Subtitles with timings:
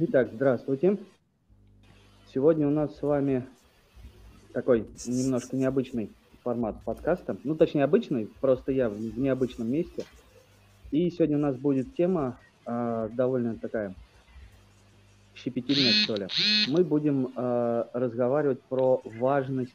[0.00, 0.96] Итак, здравствуйте.
[2.32, 3.44] Сегодня у нас с вами
[4.52, 6.12] такой немножко необычный
[6.44, 7.36] формат подкаста.
[7.42, 10.04] Ну, точнее, обычный, просто я в необычном месте.
[10.92, 13.92] И сегодня у нас будет тема э, довольно такая
[15.34, 16.28] щепетильная, что ли.
[16.68, 19.74] Мы будем э, разговаривать про важность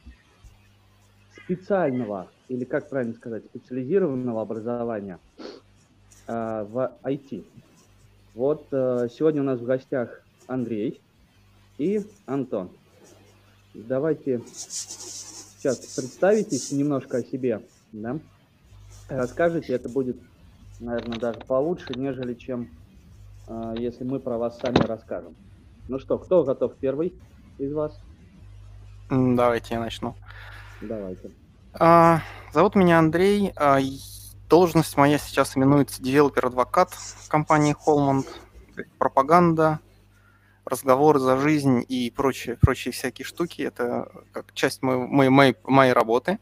[1.36, 5.18] специального, или как правильно сказать, специализированного образования
[6.28, 6.32] э,
[6.66, 7.44] в IT.
[8.34, 11.00] Вот э, сегодня у нас в гостях Андрей
[11.78, 12.70] и Антон.
[13.74, 17.62] Давайте сейчас представитесь немножко о себе,
[17.92, 18.18] да?
[19.08, 20.16] Расскажите, это будет,
[20.80, 22.68] наверное, даже получше, нежели чем
[23.46, 25.36] э, если мы про вас сами расскажем.
[25.88, 27.14] Ну что, кто готов первый
[27.58, 27.96] из вас?
[29.10, 30.16] Давайте я начну.
[30.80, 31.30] Давайте.
[31.74, 32.20] А,
[32.52, 33.52] зовут меня Андрей.
[34.48, 36.92] Должность моя сейчас именуется developer advocate
[37.28, 38.26] компании Holmond.
[38.98, 39.80] Пропаганда,
[40.64, 43.62] разговоры за жизнь и прочие, прочие всякие штуки.
[43.62, 46.38] Это как часть моей, моей, моей работы.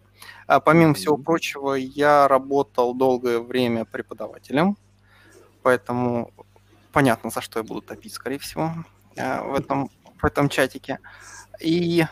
[0.46, 4.76] А помимо всего прочего, я работал долгое время преподавателем,
[5.62, 6.32] поэтому
[6.92, 8.72] понятно, за что я буду топить, скорее всего,
[9.16, 10.98] а, в этом, в этом чатике.
[11.60, 12.04] И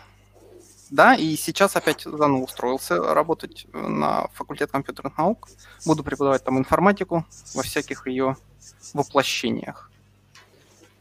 [0.90, 5.48] да, и сейчас опять заново устроился работать на факультет компьютерных наук.
[5.86, 7.24] Буду преподавать там информатику
[7.54, 8.36] во всяких ее
[8.92, 9.90] воплощениях.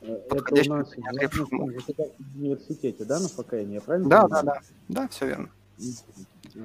[0.01, 4.45] Э, это у нас в университете, да, на ФКН, я правильно Да, понимаю?
[4.45, 5.49] да, да, да, все верно.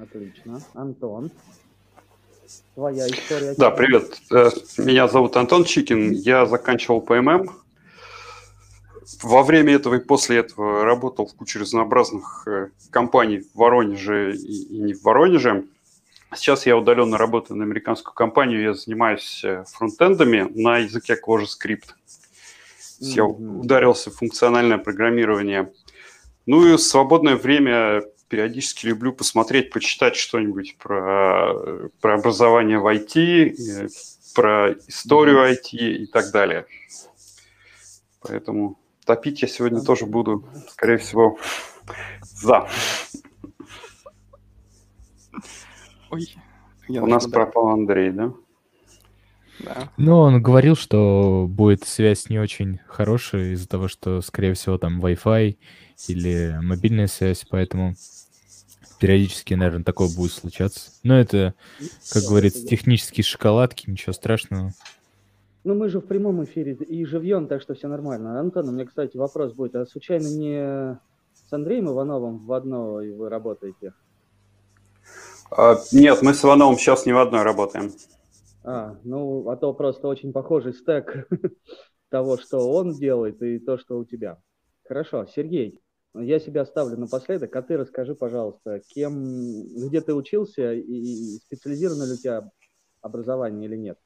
[0.01, 0.61] Отлично.
[0.73, 1.31] Антон,
[2.75, 3.55] твоя история.
[3.57, 4.21] Да, привет.
[4.31, 6.11] Э, меня зовут Антон Чикин.
[6.11, 7.49] Я заканчивал ПММ
[9.21, 14.79] во время этого и после этого работал в куче разнообразных э, компаний в Воронеже и,
[14.79, 15.65] не в Воронеже.
[16.33, 21.83] Сейчас я удаленно работаю на американскую компанию, я занимаюсь э, фронтендами на языке ClojureScript.
[21.85, 23.05] Mm-hmm.
[23.15, 25.71] Я ударился в функциональное программирование.
[26.45, 33.55] Ну и в свободное время периодически люблю посмотреть, почитать что-нибудь про, про образование в IT,
[33.55, 33.87] э,
[34.33, 36.65] про историю IT и так далее.
[38.21, 41.37] Поэтому Топить я сегодня тоже буду, скорее всего,
[42.21, 42.67] за.
[46.09, 46.35] Ой,
[46.89, 48.33] У нас пропал Андрей, да?
[49.59, 49.91] Да.
[49.97, 54.99] Ну, он говорил, что будет связь не очень хорошая из-за того, что, скорее всего, там
[54.99, 55.57] Wi-Fi
[56.07, 57.95] или мобильная связь, поэтому
[58.99, 60.91] периодически, наверное, такое будет случаться.
[61.03, 61.53] Но это,
[62.11, 64.73] как говорится, технические шоколадки, ничего страшного.
[65.65, 68.39] Ну, мы же в прямом эфире и живьем, так что все нормально.
[68.39, 69.75] Антон, у меня, кстати, вопрос будет.
[69.75, 70.99] А случайно не
[71.33, 73.95] с Андреем Ивановым в одной вы работаете?
[75.49, 77.91] А, нет, мы с Ивановым сейчас не в одной работаем.
[78.63, 81.27] А, ну, а то просто очень похожий стек
[82.09, 84.37] того, что он делает, и то, что у тебя.
[84.87, 85.81] Хорошо, Сергей,
[86.13, 92.13] я себя ставлю напоследок, а ты расскажи, пожалуйста, кем, где ты учился и специализировано ли
[92.13, 92.51] у тебя
[93.01, 93.97] образование или нет?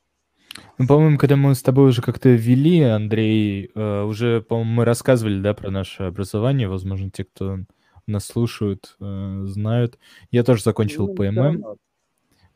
[0.77, 5.41] Ну, по-моему, когда мы с тобой уже как-то вели, Андрей, э, уже, по-моему, мы рассказывали,
[5.41, 6.67] да, про наше образование.
[6.67, 7.59] Возможно, те, кто
[8.07, 9.99] нас слушают, э, знают.
[10.31, 11.63] Я тоже закончил ну, ПММ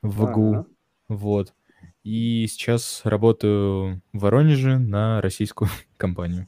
[0.01, 0.53] в ГУ.
[0.53, 0.65] Ага.
[1.07, 1.53] Вот.
[2.03, 6.47] И сейчас работаю в Воронеже на российскую компанию.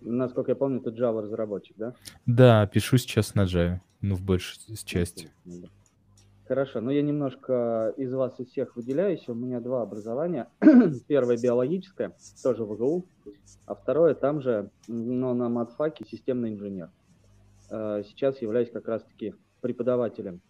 [0.00, 1.94] Насколько я помню, ты Java разработчик, да?
[2.26, 5.30] Да, пишу сейчас на Java, ну, в большей части.
[6.48, 9.28] Хорошо, но я немножко из вас из всех выделяюсь.
[9.28, 10.48] У меня два образования.
[11.08, 13.04] Первое биологическое, тоже в ВГУ,
[13.66, 16.90] а второе там же, но на матфаке системный инженер.
[17.68, 20.40] Э, сейчас являюсь как раз-таки преподавателем.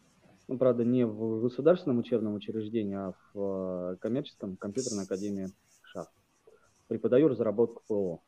[0.49, 5.49] Ну, правда, не в государственном учебном учреждении, а в э, коммерческом компьютерной академии
[5.83, 6.09] ШАФ.
[6.89, 8.21] Преподаю разработку ПО.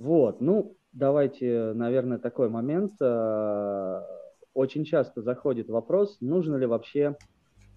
[0.00, 4.00] Вот, ну, давайте, наверное, такой момент э,
[4.58, 7.16] очень часто заходит вопрос, нужно ли вообще,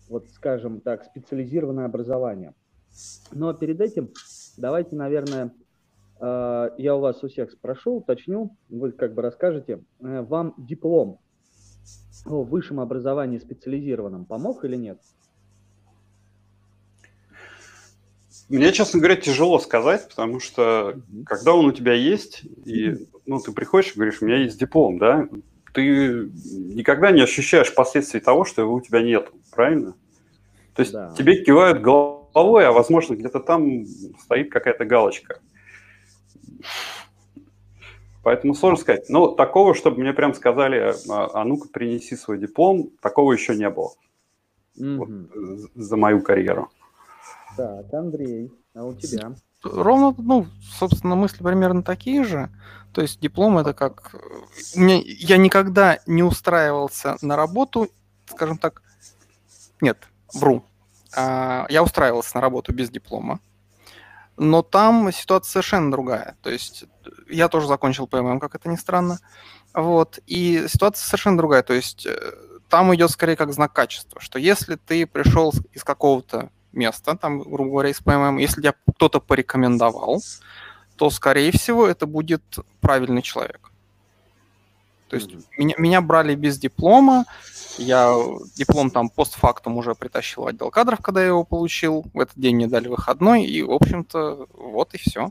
[0.10, 2.56] вот скажем так, специализированное образование.
[3.32, 4.10] Но перед этим
[4.58, 5.54] давайте, наверное,
[6.20, 11.20] э, я у вас у всех спрошу, уточню, вы как бы расскажете, э, вам диплом
[12.26, 15.00] о высшем образовании специализированном помог или нет?
[18.50, 23.52] Мне, честно говоря, тяжело сказать, потому что когда он у тебя есть, и ну, ты
[23.52, 25.30] приходишь и говоришь, у меня есть диплом, да,
[25.74, 26.30] ты
[26.74, 29.94] никогда не ощущаешь последствий того, что его у тебя нет, правильно?
[30.76, 31.14] То есть да.
[31.18, 33.86] тебе кивают головой, а возможно где-то там
[34.20, 35.40] стоит какая-то галочка.
[38.24, 39.10] Поэтому сложно сказать.
[39.10, 43.70] Но такого, чтобы мне прям сказали, а, а ну-ка принеси свой диплом, такого еще не
[43.70, 43.92] было.
[44.80, 44.98] Mm-hmm.
[44.98, 46.70] Вот, за мою карьеру.
[47.58, 49.36] Так, Андрей, а у тебя?
[49.64, 52.50] ровно, ну, собственно, мысли примерно такие же.
[52.94, 54.16] То есть диплом это как...
[54.76, 57.90] Мне, я никогда не устраивался на работу,
[58.30, 58.82] скажем так...
[59.80, 59.98] Нет,
[60.34, 60.64] вру.
[61.16, 63.40] А, я устраивался на работу без диплома.
[64.38, 66.38] Но там ситуация совершенно другая.
[66.42, 66.86] То есть
[67.30, 69.20] я тоже закончил ПММ, как это ни странно.
[69.74, 70.20] Вот.
[70.26, 71.64] И ситуация совершенно другая.
[71.64, 72.18] То есть э,
[72.70, 77.70] там идет скорее как знак качества, что если ты пришел из какого-то места, там, грубо
[77.70, 80.22] говоря, из ПММ, если тебя кто-то порекомендовал,
[81.02, 82.44] то, скорее всего, это будет
[82.80, 83.72] правильный человек.
[85.08, 85.46] То есть mm-hmm.
[85.58, 87.26] меня, меня брали без диплома,
[87.80, 88.14] я
[88.56, 92.06] диплом там постфактум уже притащил в отдел кадров, когда я его получил.
[92.14, 95.30] В этот день мне дали выходной, и, в общем-то, вот и все.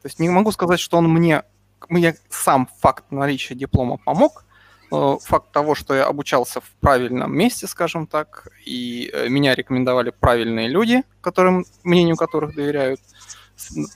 [0.00, 1.42] То есть не могу сказать, что он мне,
[1.90, 4.46] мне сам факт наличия диплома помог,
[4.88, 10.68] факт того, что я обучался в правильном месте, скажем так, и э, меня рекомендовали правильные
[10.68, 13.00] люди, которым, мнению которых доверяют,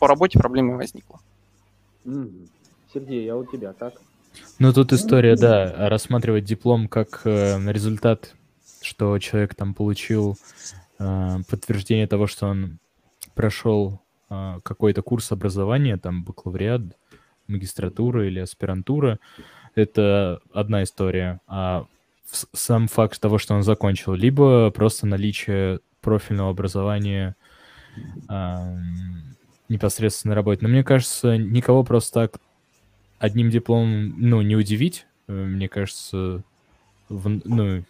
[0.00, 1.20] по работе проблемы возникла.
[2.92, 3.94] Сергей, а у тебя как?
[4.58, 8.34] Ну, тут история, да, рассматривать диплом как э, результат,
[8.80, 10.38] что человек там получил
[10.98, 12.78] э, подтверждение того, что он
[13.34, 16.82] прошел э, какой-то курс образования, там бакалавриат,
[17.48, 19.18] магистратура или аспирантура,
[19.74, 21.40] это одна история.
[21.46, 21.86] А
[22.52, 27.36] сам факт того, что он закончил, либо просто наличие профильного образования
[28.28, 28.76] э,
[29.68, 30.60] непосредственно работе.
[30.62, 32.40] Но мне кажется, никого просто так
[33.18, 35.06] одним дипломом, ну, не удивить.
[35.28, 36.42] Э, мне кажется,
[37.08, 37.84] в, ну,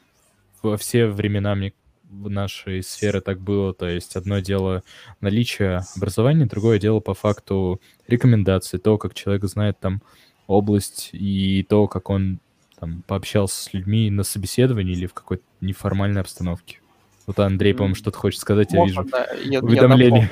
[0.63, 1.73] во все времена мне
[2.11, 3.75] в нашей сфере так было.
[3.75, 4.83] То есть одно дело
[5.21, 10.03] наличие образования, другое дело по факту рекомендации, то, как человек знает там
[10.47, 12.39] область и то, как он
[12.79, 16.81] там пообщался с людьми на собеседовании или в какой-то неформальной обстановке.
[17.27, 19.05] Вот Андрей, по-моему, что-то хочет сказать, я вижу.
[19.05, 20.31] Да, я, уведомление.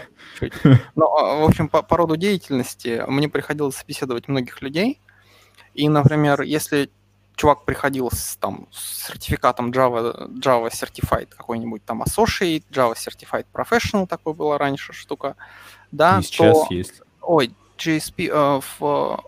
[0.94, 5.00] ну, в общем, по, по роду деятельности мне приходилось собеседовать многих людей.
[5.74, 6.88] И, например, если
[7.36, 14.06] чувак приходил с, там, с сертификатом Java, Java Certified какой-нибудь там Associate, Java Certified Professional,
[14.06, 15.34] такой была раньше штука,
[15.90, 16.74] да, и сейчас то...
[16.74, 17.00] есть.
[17.20, 19.24] Ой, GSP, э, в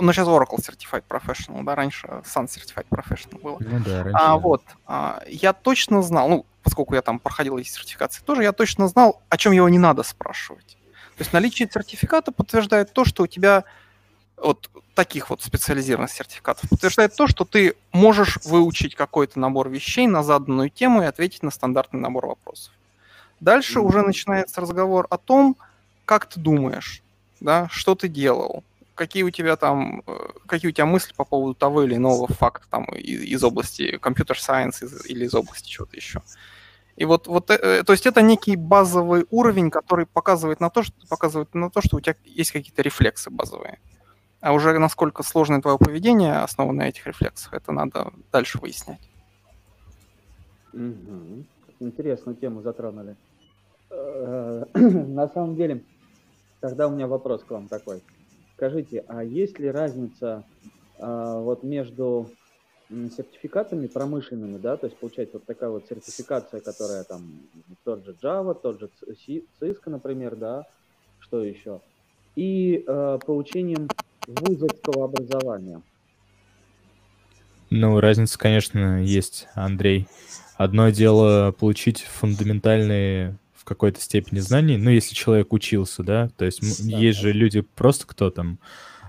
[0.00, 3.58] ну, сейчас Oracle Certified Professional, да, раньше Sun Certified Professional было.
[3.60, 4.18] Ну да, раньше.
[4.20, 8.52] А, вот, а, я точно знал, ну, поскольку я там проходил эти сертификации тоже, я
[8.52, 10.76] точно знал, о чем его не надо спрашивать.
[11.16, 13.64] То есть наличие сертификата подтверждает то, что у тебя
[14.36, 20.22] вот таких вот специализированных сертификатов подтверждает то, что ты можешь выучить какой-то набор вещей на
[20.22, 22.72] заданную тему и ответить на стандартный набор вопросов.
[23.40, 23.82] Дальше mm-hmm.
[23.82, 25.56] уже начинается разговор о том,
[26.04, 27.02] как ты думаешь,
[27.40, 28.64] да, что ты делал,
[28.98, 30.12] какие у тебя там, э,
[30.46, 34.82] какие у тебя мысли по поводу того или иного факта там из, из области компьютер-сайенс
[35.06, 36.20] или из области чего-то еще.
[36.96, 40.94] И вот, вот, э, то есть это некий базовый уровень, который показывает на то, что
[41.08, 43.78] показывает на то, что у тебя есть какие-то рефлексы базовые.
[44.40, 49.00] А уже насколько сложное твое поведение основано на этих рефлексах, это надо дальше выяснять.
[50.72, 51.44] Угу.
[51.80, 53.16] Интересную тему затронули.
[53.90, 55.84] Э, на самом деле,
[56.60, 58.02] тогда у меня вопрос к вам такой.
[58.58, 60.42] Скажите, а есть ли разница
[60.98, 62.28] а, вот между
[62.90, 67.22] сертификатами промышленными, да, то есть получается вот такая вот сертификация, которая там
[67.84, 68.90] тот же Java, тот же
[69.60, 70.66] Cisco, например, да,
[71.20, 71.80] что еще,
[72.34, 73.86] и э, получением
[74.26, 75.80] вузовского образования.
[77.70, 80.08] Ну, разница, конечно, есть, Андрей.
[80.56, 83.36] Одно дело получить фундаментальные
[83.68, 87.22] какой-то степени знаний, ну, если человек учился, да, то есть да, есть да.
[87.22, 88.58] же люди просто, кто там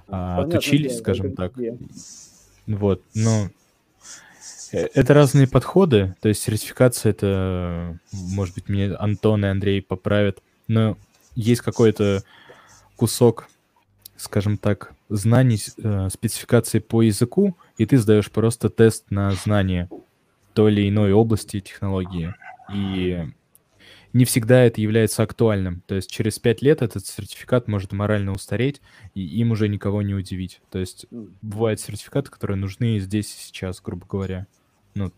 [0.07, 1.55] а, отучились, дело, скажем так.
[1.55, 1.77] Где.
[2.67, 3.49] Вот, но
[4.73, 10.43] э, это разные подходы, то есть сертификация это, может быть, мне Антон и Андрей поправят,
[10.67, 10.97] но
[11.35, 12.23] есть какой-то
[12.97, 13.47] кусок,
[14.17, 19.89] скажем так, знаний, э, спецификации по языку, и ты сдаешь просто тест на знание
[20.53, 22.35] той или иной области технологии.
[22.73, 23.25] И
[24.13, 25.81] не всегда это является актуальным.
[25.87, 28.81] То есть через пять лет этот сертификат может морально устареть,
[29.13, 30.61] и им уже никого не удивить.
[30.71, 31.05] То есть
[31.41, 34.47] бывают сертификаты, которые нужны здесь и сейчас, грубо говоря.
[34.95, 35.11] Ну,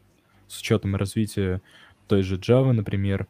[0.47, 1.61] с учетом развития
[2.07, 3.27] той же Java, например,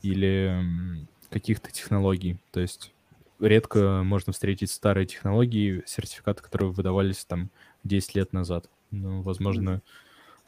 [0.00, 2.38] или каких-то технологий.
[2.50, 2.92] То есть
[3.40, 7.50] редко можно встретить старые технологии, сертификаты, которые выдавались там
[7.84, 8.70] 10 лет назад.
[8.90, 9.82] Ну, возможно,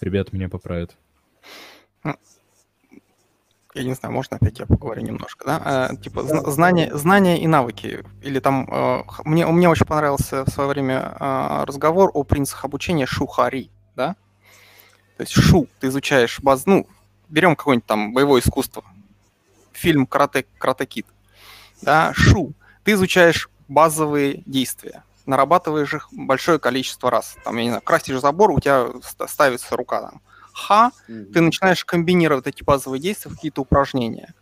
[0.01, 0.97] ребята меня поправят
[3.75, 5.89] я не знаю, можно опять я поговорю немножко, да?
[5.91, 6.51] Э, типа да.
[6.51, 8.05] знания, знания и навыки.
[8.23, 13.07] Или там э, мне мне очень понравился в свое время э, разговор о принципах обучения
[13.07, 14.15] шухари, да?
[15.17, 16.87] То есть шу, ты изучаешь баз, ну
[17.29, 18.85] берем какое-нибудь там боевое искусство,
[19.73, 21.07] фильм Карате Карате Кид.
[21.83, 22.53] Да, шу.
[22.85, 27.37] Ты изучаешь базовые действия, нарабатываешь их большое количество раз.
[27.45, 28.87] Там, я не знаю, красишь забор, у тебя
[29.27, 30.23] ставится рука там.
[30.55, 31.33] Ха, mm-hmm.
[31.33, 34.33] ты начинаешь комбинировать эти базовые действия в какие-то упражнения.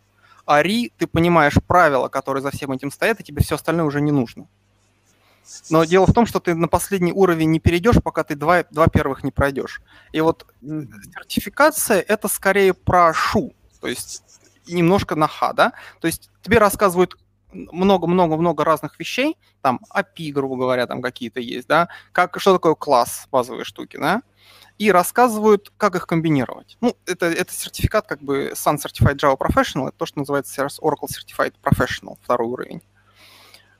[0.45, 3.99] А ри, ты понимаешь правила, которые за всем этим стоят, и тебе все остальное уже
[3.99, 4.47] не нужно.
[5.69, 8.87] Но дело в том, что ты на последний уровень не перейдешь, пока ты два, два
[8.87, 9.81] первых не пройдешь.
[10.11, 14.23] И вот сертификация– это скорее про шу, то есть
[14.67, 15.73] немножко на ха, да?
[15.99, 17.17] То есть тебе рассказывают
[17.53, 23.27] много-много-много разных вещей, там API, грубо говоря, там какие-то есть, да, как, что такое класс,
[23.31, 24.21] базовые штуки, да,
[24.77, 26.77] и рассказывают, как их комбинировать.
[26.81, 30.79] Ну, это, это сертификат как бы Sun Certified Java Professional, это то, что называется сейчас
[30.79, 32.81] Oracle Certified Professional, второй уровень.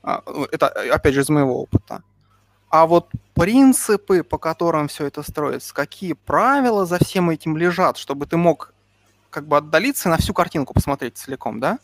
[0.02, 2.02] А, это, опять же, из моего опыта.
[2.70, 8.26] А вот принципы, по которым все это строится, какие правила за всем этим лежат, чтобы
[8.26, 8.74] ты мог
[9.30, 11.78] как бы отдалиться и на всю картинку посмотреть целиком, да?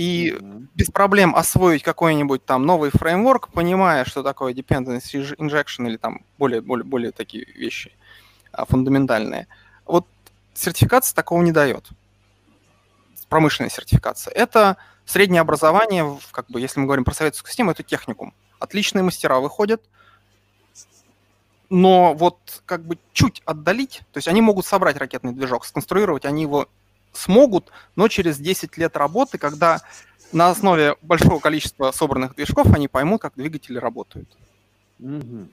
[0.00, 0.66] И mm-hmm.
[0.74, 6.62] без проблем освоить какой-нибудь там новый фреймворк, понимая, что такое dependency injection или там более,
[6.62, 7.92] более, более такие вещи
[8.52, 9.46] а, фундаментальные.
[9.84, 10.06] Вот
[10.54, 11.88] сертификация такого не дает.
[13.28, 14.32] Промышленная сертификация.
[14.32, 14.78] Это
[15.10, 18.32] Среднее образование, как бы, если мы говорим про советскую систему, это техникум.
[18.60, 19.82] Отличные мастера выходят,
[21.68, 26.42] но вот как бы чуть отдалить, то есть они могут собрать ракетный движок, сконструировать они
[26.42, 26.68] его
[27.12, 29.82] смогут, но через 10 лет работы, когда
[30.32, 34.28] на основе большого количества собранных движков они поймут, как двигатели работают.
[35.00, 35.48] Угу.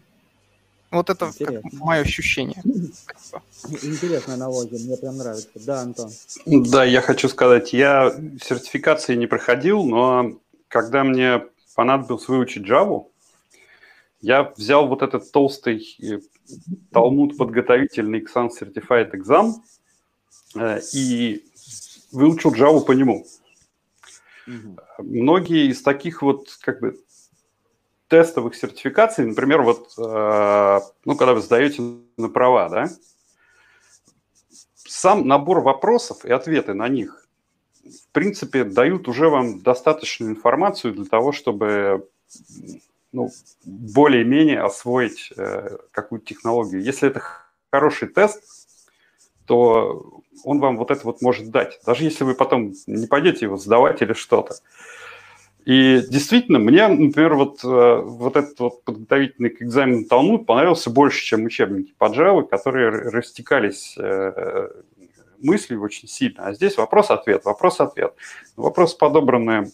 [0.91, 1.31] Вот это
[1.73, 2.61] мое ощущение.
[3.83, 5.49] Интересная аналогия, мне прям нравится.
[5.55, 6.09] Да, Антон.
[6.45, 11.43] Да, я хочу сказать, я сертификации не проходил, но когда мне
[11.75, 13.05] понадобилось выучить Java,
[14.21, 16.19] я взял вот этот толстый э,
[16.91, 19.53] Талмуд подготовительный к Sun Certified Exam
[20.55, 21.45] э, и
[22.11, 23.25] выучил Java по нему.
[24.47, 24.77] Угу.
[24.99, 26.99] Многие из таких вот как бы
[28.07, 31.81] тестовых сертификаций, например, вот, э, ну, когда вы сдаете
[32.17, 32.89] на права, да,
[34.75, 37.27] сам набор вопросов и ответы на них,
[37.83, 42.09] в принципе, дают уже вам достаточную информацию для того, чтобы
[43.11, 43.29] ну,
[43.65, 46.81] более-менее освоить э, какую-то технологию.
[46.81, 47.21] Если это
[47.71, 48.56] хороший тест,
[49.47, 51.79] то он вам вот это вот может дать.
[51.85, 54.55] Даже если вы потом не пойдете его сдавать или что-то.
[55.65, 61.25] И действительно, мне, например, вот, э, вот этот вот подготовительный к экзамену Талмуд понравился больше,
[61.25, 64.69] чем учебники по Java, которые растекались э,
[65.39, 66.45] мыслью очень сильно.
[66.45, 68.13] А здесь вопрос-ответ, вопрос-ответ.
[68.55, 69.71] Вопросы подобраны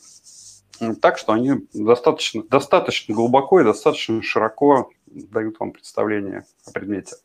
[0.99, 7.17] так, что они достаточно, достаточно глубоко и достаточно широко дают вам представление о предмете.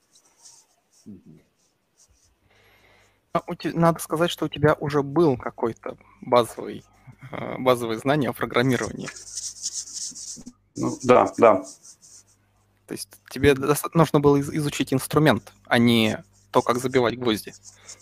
[3.33, 3.43] А
[3.75, 6.85] надо сказать, что у тебя уже был какой-то базовый
[7.31, 9.09] Э, базовые знания о программировании.
[10.77, 11.63] Ну, да, да.
[12.87, 13.55] То есть тебе
[13.93, 17.53] нужно было изучить инструмент, а не то, как забивать гвозди.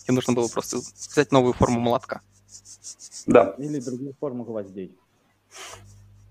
[0.03, 2.21] Тебе нужно было просто взять новую форму молотка.
[3.25, 3.55] Да.
[3.57, 4.95] Или другую форму гвоздей.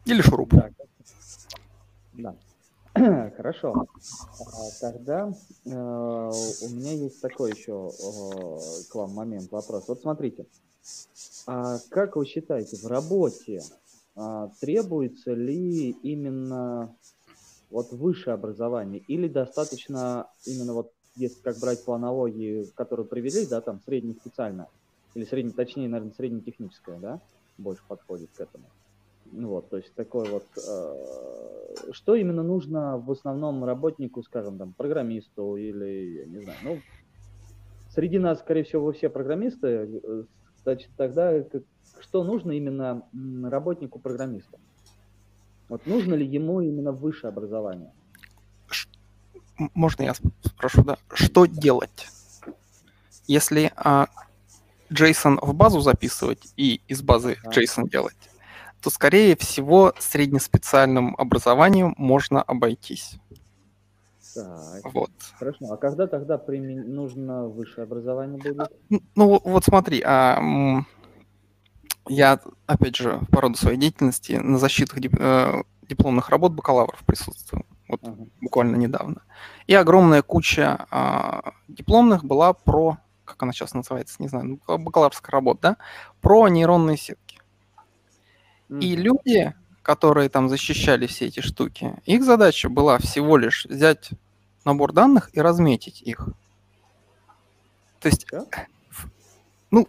[0.07, 0.55] Или шуруп.
[0.55, 0.71] Да.
[2.15, 2.37] да.
[3.37, 3.75] Хорошо.
[3.75, 5.33] А, тогда
[5.65, 9.89] э, у меня есть такой еще э, к вам момент, вопрос.
[9.89, 10.47] Вот смотрите,
[11.47, 13.61] а как вы считаете, в работе
[14.15, 16.95] а, требуется ли именно
[17.71, 23.61] вот высшее образование или достаточно именно вот если как брать по аналогии, которую привели, да,
[23.61, 24.69] там среднеспециальное,
[25.15, 27.21] или средне, точнее, наверное, среднетехническое, да,
[27.59, 28.67] больше подходит к этому.
[29.33, 34.73] Ну вот, то есть такой вот, э, что именно нужно в основном работнику, скажем, там,
[34.73, 36.79] программисту или, я не знаю, ну,
[37.91, 40.25] среди нас, скорее всего, все программисты, э,
[40.67, 41.33] Значит, тогда
[42.01, 43.03] что нужно именно
[43.49, 44.59] работнику-программисту?
[45.69, 47.93] Вот нужно ли ему именно высшее образование?
[49.75, 50.99] Можно я спрошу, да?
[51.15, 52.09] Что делать,
[53.29, 54.09] если а,
[54.91, 57.51] JSON в базу записывать и из базы а.
[57.51, 58.17] JSON делать,
[58.87, 63.19] то, скорее всего, среднеспециальным образованием можно обойтись.
[64.33, 64.95] Так.
[64.95, 65.11] Вот.
[65.37, 65.73] Хорошо.
[65.73, 66.95] А когда тогда примен...
[66.95, 68.71] нужно высшее образование будет?
[69.17, 70.41] Ну, вот смотри, а,
[72.09, 75.17] я, опять же, по роду своей деятельности на защитах дип...
[75.19, 77.67] э, дипломных работ бакалавров присутствую.
[77.89, 78.27] Вот ага.
[78.41, 79.23] буквально недавно.
[79.67, 85.33] И огромная куча а, дипломных была про, как она сейчас называется, не знаю, ну, бакалаврская
[85.33, 85.77] работа, да,
[86.21, 87.26] про нейронные сетки.
[88.69, 88.81] Mm-hmm.
[88.81, 94.11] И люди, которые там защищали все эти штуки, их задача была всего лишь взять
[94.65, 96.29] набор данных и разметить их.
[98.01, 98.27] То есть,
[99.71, 99.87] ну,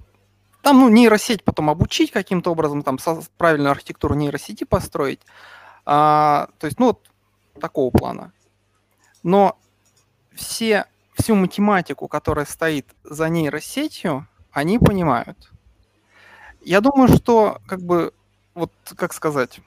[0.61, 2.97] там, ну, нейросеть потом обучить каким-то образом, там,
[3.37, 5.21] правильную архитектуру нейросети построить.
[5.85, 7.09] А, то есть, ну, вот
[7.59, 8.33] такого плана.
[9.23, 9.57] Но
[10.33, 15.51] все, всю математику, которая стоит за нейросетью, они понимают.
[16.61, 18.13] Я думаю, что, как бы,
[18.57, 19.59] вот, как сказать,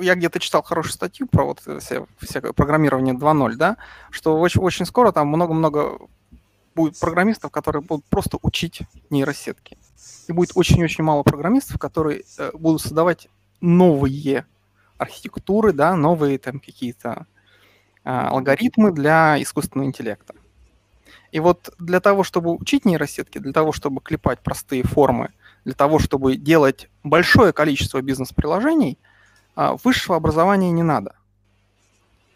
[0.00, 3.76] я где-то читал хорошую статью про вот все, всякое программирование 2.0, да,
[4.10, 5.98] что очень, очень скоро там много-много
[6.74, 8.80] будет программистов, которые будут просто учить
[9.10, 9.76] нейросетки.
[10.28, 13.28] И будет очень-очень мало программистов, которые э, будут создавать
[13.60, 14.46] новые
[14.96, 17.26] архитектуры, да, новые там какие-то
[18.04, 20.34] э, алгоритмы для искусственного интеллекта.
[21.32, 25.32] И вот для того, чтобы учить нейросетки, для того, чтобы клепать простые формы,
[25.64, 28.98] для того, чтобы делать большое количество бизнес-приложений,
[29.56, 31.14] э, высшего образования не надо.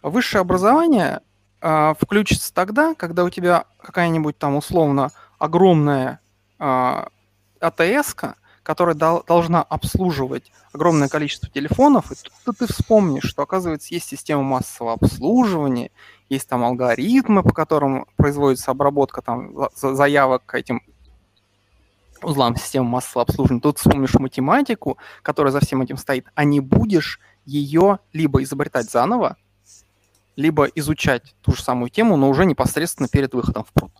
[0.01, 1.21] Высшее образование
[1.61, 6.19] э, включится тогда, когда у тебя какая-нибудь там условно огромная
[6.59, 7.05] э,
[7.59, 8.15] АТС,
[8.63, 12.15] которая дол- должна обслуживать огромное количество телефонов, и
[12.45, 15.89] тут ты вспомнишь, что, оказывается, есть система массового обслуживания,
[16.29, 20.81] есть там алгоритмы, по которым производится обработка там заявок к этим
[22.21, 23.61] узлам системы массового обслуживания.
[23.61, 29.37] Тут вспомнишь математику, которая за всем этим стоит, а не будешь ее либо изобретать заново,
[30.35, 33.91] либо изучать ту же самую тему, но уже непосредственно перед выходом в прод.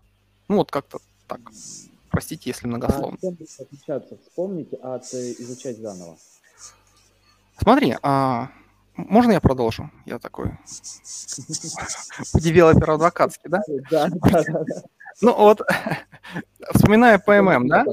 [0.48, 1.40] Ну вот как-то так.
[2.10, 3.18] Простите, если многословно.
[3.18, 4.18] А чем отличаться?
[4.18, 6.18] Вспомните от э, изучать заново.
[7.58, 8.50] Смотри, а,
[8.96, 9.92] можно я продолжу?
[10.06, 10.48] Я такой
[12.34, 13.62] девелопер адвокатский, да?
[13.92, 14.84] Да, да, да.
[15.20, 15.62] Ну вот,
[16.74, 17.86] вспоминая ПММ, да?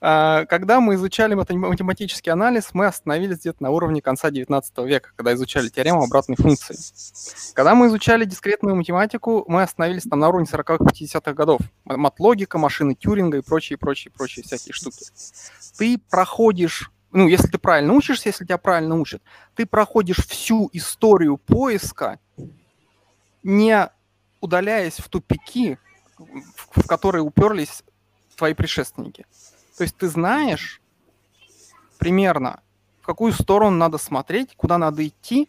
[0.00, 5.34] А, когда мы изучали математический анализ, мы остановились где-то на уровне конца 19 века, когда
[5.34, 6.76] изучали теорему обратной функции.
[7.54, 11.60] Когда мы изучали дискретную математику, мы остановились там на уровне 40-х, 50-х годов.
[11.84, 15.04] Матлогика, машины Тюринга и прочие, прочие, прочие всякие штуки.
[15.78, 19.22] Ты проходишь ну, если ты правильно учишься, если тебя правильно учат,
[19.54, 22.18] ты проходишь всю историю поиска,
[23.42, 23.90] не
[24.40, 25.78] удаляясь в тупики,
[26.70, 27.82] в которые уперлись
[28.36, 29.26] твои предшественники.
[29.76, 30.80] То есть ты знаешь
[31.98, 32.60] примерно,
[33.00, 35.48] в какую сторону надо смотреть, куда надо идти,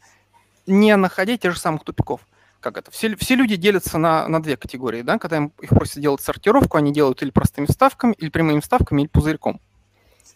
[0.68, 2.22] не находя тех же самых тупиков.
[2.60, 2.92] Как это?
[2.92, 5.02] Все, все люди делятся на, на две категории.
[5.02, 5.20] Да?
[5.20, 9.10] Когда им, их просят делать сортировку, они делают или простыми ставками, или прямыми ставками, или
[9.10, 9.60] пузырьком.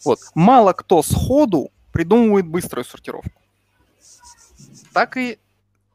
[0.04, 0.20] Вот.
[0.36, 3.42] Мало кто сходу придумывает быструю сортировку.
[4.94, 5.40] Так и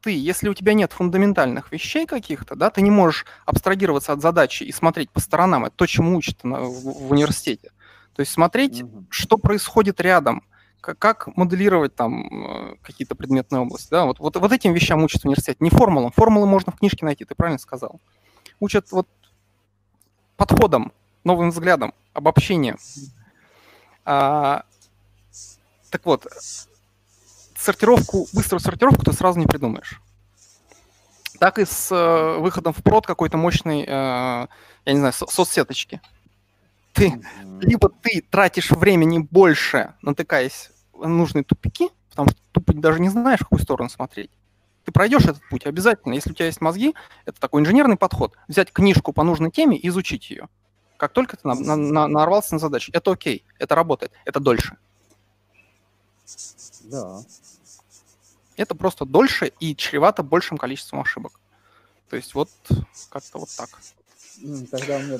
[0.03, 4.63] ты, если у тебя нет фундаментальных вещей каких-то, да, ты не можешь абстрагироваться от задачи
[4.63, 5.63] и смотреть по сторонам.
[5.63, 7.71] Это то, чему учат в, университете.
[8.13, 9.05] То есть смотреть, mm-hmm.
[9.09, 10.43] что происходит рядом,
[10.81, 13.89] как, как моделировать там э, какие-то предметные области.
[13.89, 14.05] Да?
[14.05, 15.57] Вот, вот, вот этим вещам учат в университете.
[15.61, 16.11] Не формулам.
[16.11, 18.01] Формулы можно в книжке найти, ты правильно сказал.
[18.59, 19.07] Учат вот
[20.35, 20.91] подходом,
[21.23, 22.77] новым взглядом, обобщением.
[24.03, 24.63] А,
[25.89, 26.27] так вот,
[27.63, 29.99] сортировку, быструю сортировку ты сразу не придумаешь.
[31.39, 34.47] Так и с э, выходом в прод какой-то мощной, э, я
[34.85, 36.01] не знаю, со- соцсеточки.
[36.93, 37.59] Ты, mm-hmm.
[37.61, 43.39] либо ты тратишь времени больше, натыкаясь на нужные тупики, потому что тупо даже не знаешь,
[43.39, 44.29] в какую сторону смотреть.
[44.85, 46.13] Ты пройдешь этот путь обязательно.
[46.13, 46.93] Если у тебя есть мозги,
[47.25, 48.35] это такой инженерный подход.
[48.47, 50.49] Взять книжку по нужной теме и изучить ее.
[50.97, 54.77] Как только ты на, на, на, нарвался на задачу, это окей, это работает, это дольше.
[56.83, 57.21] Да.
[58.57, 61.39] Это просто дольше и чревато большим количеством ошибок.
[62.09, 62.49] То есть вот
[63.09, 63.69] как-то вот так.
[64.71, 65.19] Тогда у меня...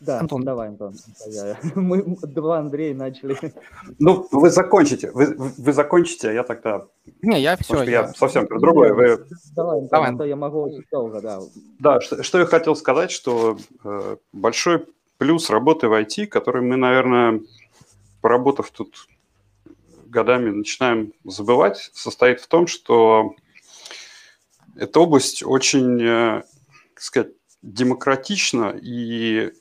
[0.00, 0.44] Да, Антон.
[0.44, 0.94] давай, Антон.
[1.74, 3.54] Мы два Андрея начали.
[3.98, 5.10] Ну, вы закончите.
[5.10, 6.86] Вы, вы закончите, а я тогда...
[7.22, 7.82] Не, я все.
[7.84, 8.92] Я, я совсем про другое.
[8.92, 9.26] Вы...
[9.56, 10.14] Давай, Антон, давай.
[10.14, 11.40] А то я могу очень долго, да.
[11.78, 14.84] Да, что, что я хотел сказать, что э, большой
[15.16, 17.40] плюс работы в IT, который мы, наверное,
[18.20, 19.08] поработав тут
[20.08, 23.34] годами начинаем забывать, состоит в том, что
[24.76, 26.42] эта область очень, э,
[26.94, 29.52] так сказать, демократична и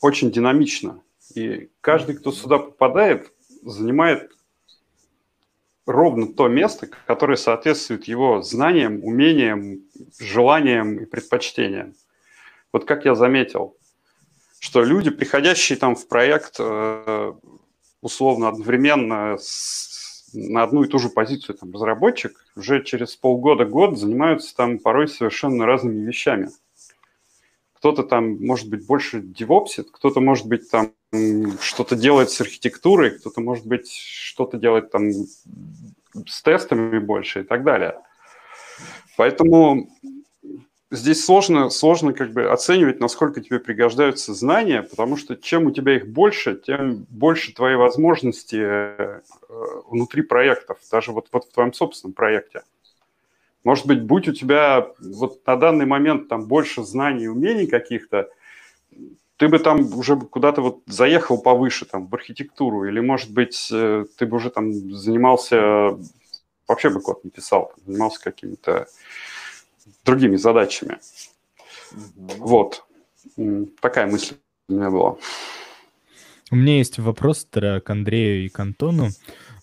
[0.00, 1.02] очень динамична.
[1.34, 4.30] И каждый, кто сюда попадает, занимает
[5.86, 9.82] ровно то место, которое соответствует его знаниям, умениям,
[10.18, 11.94] желаниям и предпочтениям.
[12.72, 13.76] Вот как я заметил,
[14.58, 17.32] что люди, приходящие там в проект э,
[18.00, 19.91] условно одновременно с
[20.32, 25.66] на одну и ту же позицию там, разработчик уже через полгода-год занимаются там порой совершенно
[25.66, 26.50] разными вещами.
[27.74, 30.92] Кто-то там, может быть, больше девопсит, кто-то, может быть, там
[31.60, 37.64] что-то делает с архитектурой, кто-то, может быть, что-то делает там с тестами больше и так
[37.64, 38.00] далее.
[39.16, 39.90] Поэтому
[40.92, 45.96] здесь сложно, сложно как бы оценивать, насколько тебе пригождаются знания, потому что чем у тебя
[45.96, 49.20] их больше, тем больше твои возможности э,
[49.88, 52.62] внутри проектов, даже вот, вот в твоем собственном проекте.
[53.64, 58.28] Может быть, будь у тебя вот на данный момент там больше знаний и умений каких-то,
[59.38, 64.04] ты бы там уже куда-то вот заехал повыше, там, в архитектуру, или, может быть, э,
[64.18, 65.98] ты бы уже там занимался,
[66.68, 68.88] вообще бы код не писал, занимался какими-то
[70.04, 70.98] другими задачами.
[71.92, 72.46] Угу.
[72.46, 72.84] Вот.
[73.80, 74.36] Такая мысль
[74.68, 75.16] у меня была.
[76.50, 79.08] У меня есть вопрос к Андрею и к Антону.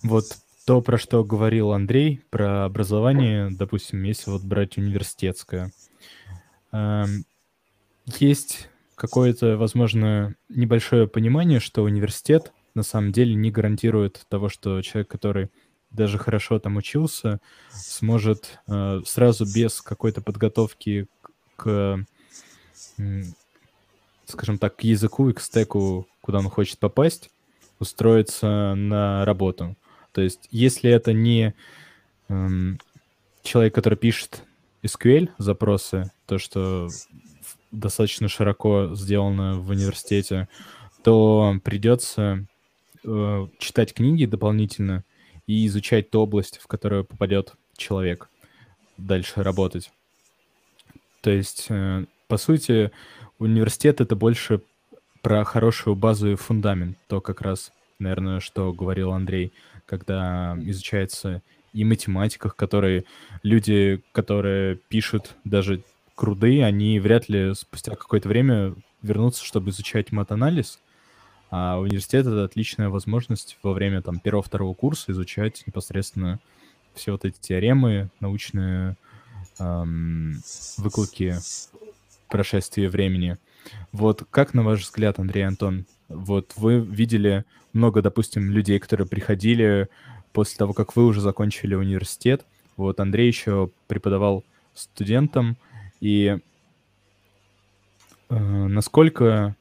[0.02, 0.26] Вот
[0.66, 5.72] то, про что говорил Андрей, про образование, допустим, если вот брать университетское.
[6.72, 7.26] Эм,
[8.20, 15.10] есть какое-то, возможно, небольшое понимание, что университет на самом деле не гарантирует того, что человек,
[15.10, 15.50] который
[15.92, 17.40] даже хорошо там учился,
[17.72, 21.08] сможет э, сразу без какой-то подготовки
[21.56, 22.06] к,
[22.98, 23.24] э,
[24.26, 27.30] скажем так, к языку и к стеку, куда он хочет попасть,
[27.80, 29.76] устроиться на работу.
[30.12, 31.54] То есть, если это не
[32.28, 32.48] э,
[33.44, 34.44] человек, который пишет
[34.84, 36.90] SQL запросы, то, что
[37.72, 40.48] достаточно широко сделано в университете,
[41.04, 42.46] то придется
[43.04, 45.04] э, читать книги дополнительно,
[45.50, 48.30] и изучать ту область, в которую попадет человек,
[48.98, 49.92] дальше работать.
[51.22, 52.92] То есть, э, по сути,
[53.40, 54.62] университет— это больше
[55.24, 57.00] про хорошую базу и фундамент.
[57.08, 59.52] То как раз, наверное, что говорил Андрей,
[59.88, 61.42] когда изучается
[61.74, 63.06] и математиках, которые
[63.42, 65.82] люди, которые пишут даже
[66.14, 70.80] круды, они вряд ли спустя какое-то время вернутся, чтобы изучать мат-анализ,
[71.52, 76.40] а университет— это отличная возможность во время там первого-второго курса изучать непосредственно
[76.94, 78.96] все вот эти теоремы, научные
[79.60, 80.42] эм,
[80.78, 81.36] выкладки
[82.28, 83.38] прошествия времени.
[83.92, 89.90] Вот как, на ваш взгляд, Андрей Антон, вот вы видели много, допустим, людей, которые приходили
[90.34, 92.46] после того, как вы уже закончили университет.
[92.78, 95.58] Вот Андрей еще преподавал студентам.
[96.00, 96.38] И
[98.30, 99.56] э, насколько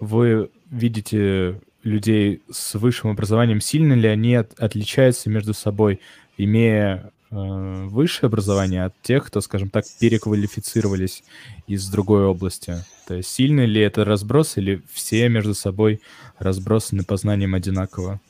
[0.00, 6.00] вы видите людей с высшим образованием, сильно ли они от, отличаются между собой,
[6.36, 11.22] имея э, высшее образование от тех, кто, скажем так, переквалифицировались
[11.66, 12.84] из другой области?
[13.06, 16.00] То есть сильно ли это разброс или все между собой
[16.38, 18.20] разбросаны по знаниям одинаково?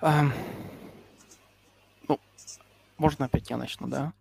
[0.00, 0.32] Um,
[2.98, 4.12] можно опять я начну, да?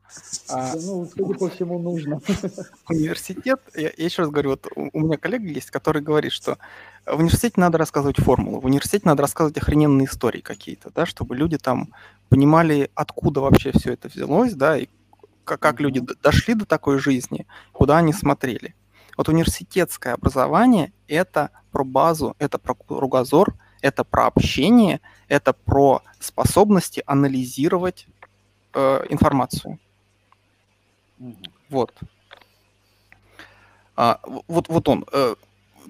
[0.49, 2.21] А, ну, судя по всему, нужно.
[2.89, 6.57] Университет, я, я еще раз говорю, вот у, меня коллега есть, который говорит, что
[7.05, 11.57] в университете надо рассказывать формулу, в университете надо рассказывать охрененные истории какие-то, да, чтобы люди
[11.57, 11.93] там
[12.29, 14.87] понимали, откуда вообще все это взялось, да, и
[15.43, 18.75] как, как люди дошли до такой жизни, куда они смотрели.
[19.17, 27.03] Вот университетское образование– это про базу, это про кругозор, это про общение, это про способности
[27.05, 28.07] анализировать
[28.77, 29.79] э, информацию.
[31.69, 31.93] Вот.
[33.95, 35.05] А, вот, вот он.
[35.11, 35.35] Э,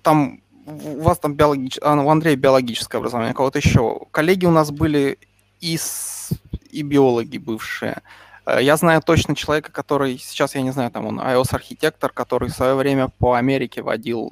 [0.01, 3.99] там у вас там биологическое, а, у Андрея биологическое образование, у кого-то еще.
[4.11, 5.17] Коллеги у нас были
[5.59, 6.29] и, с,
[6.71, 8.01] и биологи бывшие.
[8.45, 12.55] Э, я знаю точно человека, который, сейчас я не знаю, там он iOS-архитектор, который в
[12.55, 14.31] свое время по Америке водил,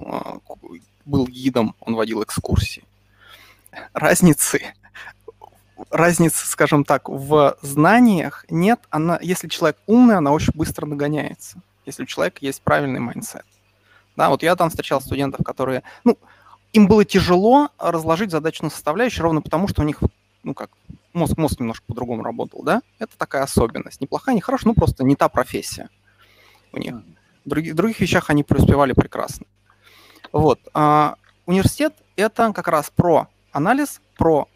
[1.04, 2.84] был гидом, он водил экскурсии.
[3.94, 4.74] Разницы
[5.90, 8.80] разницы, скажем так, в знаниях нет.
[8.90, 13.46] Она, если человек умный, она очень быстро догоняется, если у человека есть правильный mindset.
[14.16, 16.18] Да, вот я там встречал студентов, которые, ну,
[16.74, 20.00] им было тяжело разложить задачную составляющую ровно потому, что у них,
[20.44, 20.70] ну как,
[21.14, 22.82] мозг, мозг немножко по-другому работал, да?
[23.00, 24.02] Это такая особенность.
[24.02, 25.90] Неплохая, не ну просто не та профессия
[26.72, 26.96] у них.
[27.46, 29.46] В других, других вещах они преуспевали прекрасно.
[30.32, 30.60] Вот.
[30.74, 34.48] А, университет— это как раз про анализ, про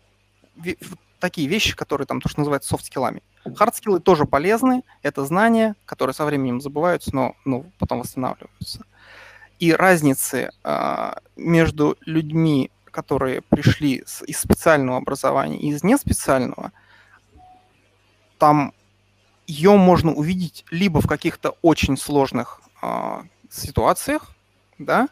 [1.19, 3.21] такие вещи, которые там, то, что называется софт-скиллами.
[3.45, 8.85] Хард-скиллы тоже полезны, это знания, которые со временем забываются, но ну, потом восстанавливаются.
[9.59, 16.71] И разницы э, между людьми, которые пришли с, из специального образования и из неспециального,
[18.37, 18.73] там
[19.47, 24.31] ее можно увидеть либо в каких-то очень сложных э, ситуациях,
[24.77, 25.09] да,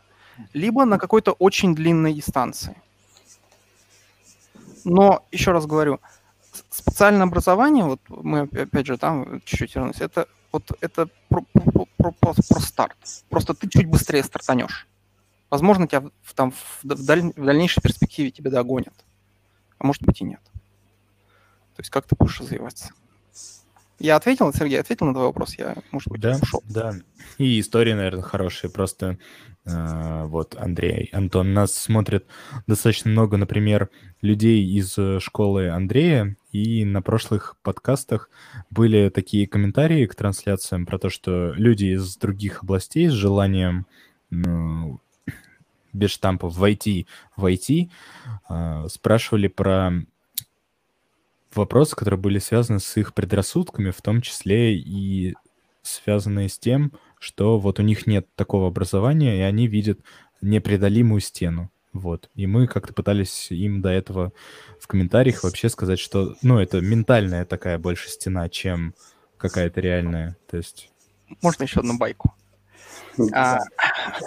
[0.53, 2.75] либо на какой-то очень длинной дистанции.
[4.88, 6.00] Но, еще раз говорю,
[6.69, 12.12] специальное образование, вот мы опять же там чуть-чуть вернусь, это вот это про, про, про,
[12.34, 12.95] про, старт.
[13.30, 14.88] Просто ты чуть быстрее стартанешь.
[15.50, 18.93] Возможно, тебя в, там, в, даль, в дальнейшей перспективе тебя догонят.
[19.78, 20.41] А может быть и нет.
[21.76, 22.93] То есть как ты будешь развиваться.
[23.99, 25.55] Я ответил, Сергей, ответил на твой вопрос.
[25.57, 26.63] Я, может быть, Да, ушел.
[26.69, 26.93] да.
[27.38, 28.69] И история, наверное, хорошая.
[28.69, 29.17] Просто
[29.65, 32.27] э, вот Андрей, Антон, нас смотрит
[32.67, 33.89] достаточно много, например,
[34.21, 38.29] людей из э, школы Андрея, и на прошлых подкастах
[38.69, 43.88] были такие комментарии к трансляциям про то, что люди из других областей с желанием
[44.29, 44.99] ну,
[45.93, 47.89] без штампов войти в IT
[48.49, 49.91] э, спрашивали про
[51.53, 55.36] вопросы, которые были связаны с их предрассудками, в том числе и
[55.81, 59.99] связанные с тем, что вот у них нет такого образования, и они видят
[60.41, 61.71] непреодолимую стену.
[61.93, 62.29] Вот.
[62.36, 64.31] И мы как-то пытались им до этого
[64.79, 68.93] в комментариях вообще сказать, что, ну, это ментальная такая больше стена, чем
[69.38, 70.38] какая-то реальная.
[70.49, 70.91] То есть...
[71.41, 72.33] Можно еще одну байку?
[73.33, 73.60] А,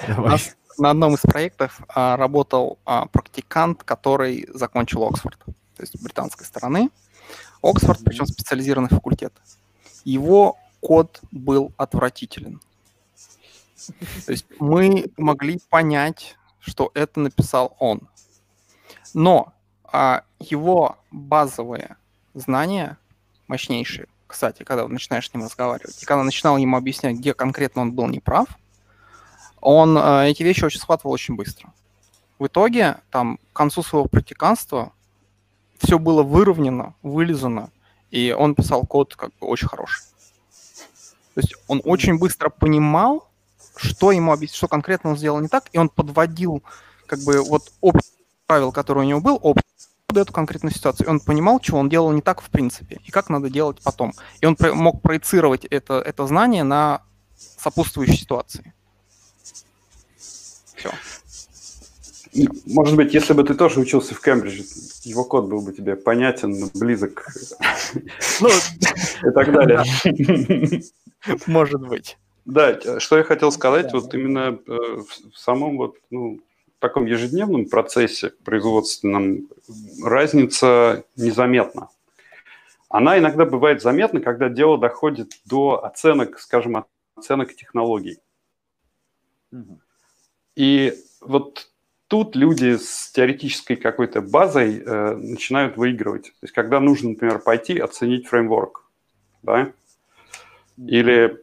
[0.08, 0.32] Давай.
[0.32, 6.02] нас на одном из проектов а, работал а, практикант, который закончил Оксфорд, то есть с
[6.02, 6.90] британской стороны.
[7.62, 9.32] Оксфорд, причем специализированный факультет.
[10.04, 12.60] Его код был отвратителен.
[14.26, 18.08] То есть мы могли понять, что это написал он.
[19.14, 19.52] Но
[19.84, 21.96] а, его базовые
[22.34, 22.98] знания
[23.48, 27.92] мощнейшие, кстати, когда начинаешь с ним разговаривать, и когда начинал ему объяснять, где конкретно он
[27.92, 28.46] был неправ,
[29.60, 31.72] он э, эти вещи очень схватывал очень быстро.
[32.38, 34.92] В итоге, там, к концу своего практиканства
[35.82, 37.70] все было выровнено, вылизано,
[38.10, 40.02] и он писал код как бы очень хороший.
[41.34, 43.28] То есть он очень быстро понимал,
[43.76, 46.62] что ему объяснить, что конкретно он сделал не так, и он подводил
[47.06, 48.04] как бы вот опыт
[48.46, 49.64] правил, который у него был, опыт
[50.06, 51.06] под эту конкретную ситуацию.
[51.06, 54.12] И он понимал, что он делал не так в принципе, и как надо делать потом.
[54.40, 57.02] И он про- мог проецировать это, это знание на
[57.36, 58.74] сопутствующие ситуации.
[60.76, 60.90] Все.
[62.66, 64.62] Может быть, если бы ты тоже учился в Кембридже,
[65.02, 67.26] его код был бы тебе понятен, близок
[68.40, 68.48] Ну,
[69.28, 69.82] и так далее.
[71.46, 72.16] может быть.
[72.44, 76.40] Да, что я хотел сказать, вот именно э, в самом вот, ну,
[76.80, 79.48] таком ежедневном процессе производственном
[80.02, 81.90] разница незаметна.
[82.88, 88.18] Она иногда бывает заметна, когда дело доходит до оценок, скажем, оценок технологий.
[90.56, 91.69] И вот
[92.10, 96.24] тут люди с теоретической какой-то базой э, начинают выигрывать.
[96.24, 98.84] То есть когда нужно, например, пойти оценить фреймворк,
[99.44, 99.72] да,
[100.76, 101.40] или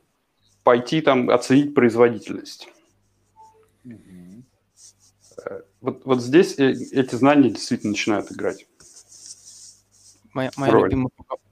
[0.64, 2.68] пойти там оценить производительность.
[3.86, 4.44] Мгм.
[5.80, 8.68] Вот, вот здесь э- эти знания действительно начинают играть.
[10.34, 10.84] Моя, моя Роль.
[10.90, 11.12] любимая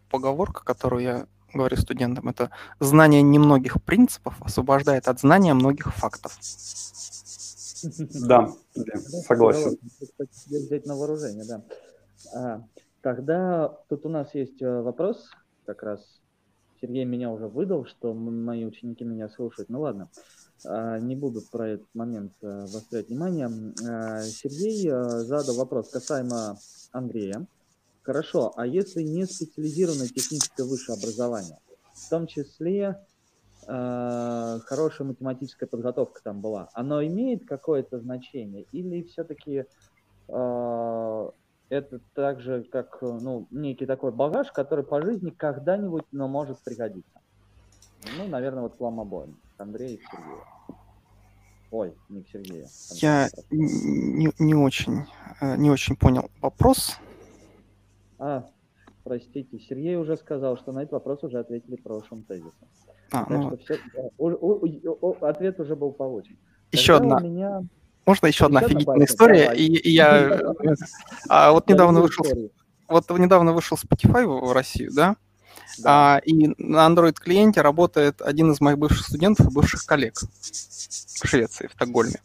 [0.09, 2.51] поговорка, которую я говорю студентам, это
[2.81, 6.37] знание немногих принципов освобождает от знания многих фактов.
[8.27, 8.49] Да,
[9.27, 9.77] согласен.
[10.45, 11.63] взять на вооружение, да.
[12.33, 12.63] А,
[13.01, 15.29] тогда тут у нас есть э, вопрос,
[15.65, 16.21] как раз
[16.81, 19.69] Сергей меня уже выдал, что мои ученики меня слушают.
[19.69, 20.09] Ну ладно,
[20.65, 23.49] А, не буду про этот момент э, обострять внимание.
[23.87, 26.57] А, Сергей э, задал вопрос касаемо
[26.91, 27.47] Андрея.
[28.03, 31.57] Хорошо, а если не специализированное техническое высшее образование,
[31.93, 33.03] в том числе
[33.67, 39.65] э, хорошая математическая подготовка там была, оно имеет какое-то значение или все-таки
[40.27, 41.29] э,
[41.69, 47.21] это так же, как ну, некий такой багаж, который по жизни когда-нибудь, но может пригодиться?
[48.17, 50.43] Ну, наверное, вот к вам обоим, к Андрею и Сергею.
[51.71, 52.67] Ой, не к Сергею.
[52.91, 55.05] Андрею, Я не, не очень,
[55.41, 56.97] э, не очень понял вопрос.
[58.19, 58.47] А,
[59.03, 62.67] простите, Сергей уже сказал, что на этот вопрос уже ответили прошлым тезисом.
[63.15, 66.37] А, ну, что все, ответ уже был получен.
[66.71, 67.61] еще Тогда одна, У меня
[68.05, 69.43] можно еще одна Еще одна офигительная история.
[69.45, 69.57] Давай.
[69.57, 70.41] И, и я
[71.27, 72.25] а, вот недавно вышел,
[72.87, 75.15] вот недавно вышел Spotify в Россию, да?
[75.79, 76.15] Да.
[76.15, 81.27] А, и на Android клиенте работает один из моих бывших студентов и бывших коллег в
[81.27, 82.19] Швеции, в Стокгольме.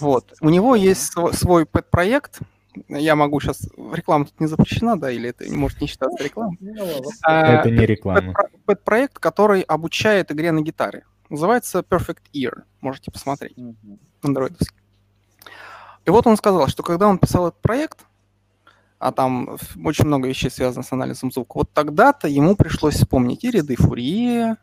[0.00, 0.32] Вот.
[0.40, 2.38] У него есть сво- свой пэт-проект.
[2.88, 3.68] Я могу сейчас...
[3.92, 6.56] Реклама тут не запрещена, да, или это может не считаться рекламой?
[6.60, 7.10] Ну, ладно.
[7.22, 8.32] А, Это не реклама.
[8.32, 11.04] пэт- Пэт-проект, который обучает игре на гитаре.
[11.28, 12.62] Называется Perfect Ear.
[12.80, 13.56] Можете посмотреть.
[14.22, 14.76] Андроидовский.
[16.04, 18.06] И вот он сказал, что когда он писал этот проект,
[18.98, 23.50] а там очень много вещей связано с анализом звука, вот тогда-то ему пришлось вспомнить и
[23.50, 24.56] ряды Фурье,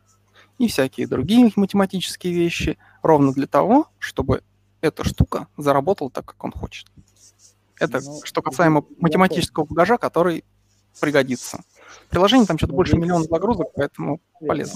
[0.57, 4.41] и всякие другие математические вещи, ровно для того, чтобы
[4.81, 6.87] эта штука заработала так, как он хочет.
[7.79, 10.43] Это Ну, что касаемо математического багажа, который
[10.99, 11.63] пригодится.
[12.09, 14.75] Приложение там что-то Ну, больше миллиона загрузок, поэтому полезно.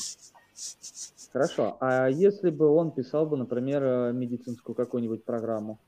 [1.34, 1.78] Хорошо.
[1.80, 5.80] А если бы он писал бы, например, э, медицинскую какую-нибудь программу?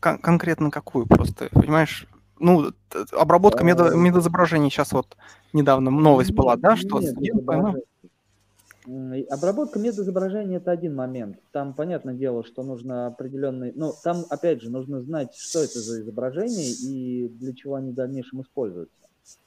[0.00, 2.08] Кон- конкретно какую просто, понимаешь?
[2.38, 2.72] ну,
[3.12, 5.16] обработка медо, медоизображений сейчас вот
[5.52, 7.76] недавно новость нет, была, да, что студент поймал.
[8.86, 11.38] Обработка медоизображения– это один момент.
[11.52, 13.72] Там, понятное дело, что нужно определенный...
[13.74, 17.94] Ну, там, опять же, нужно знать, что это за изображение и для чего они в
[17.94, 18.94] дальнейшем используются.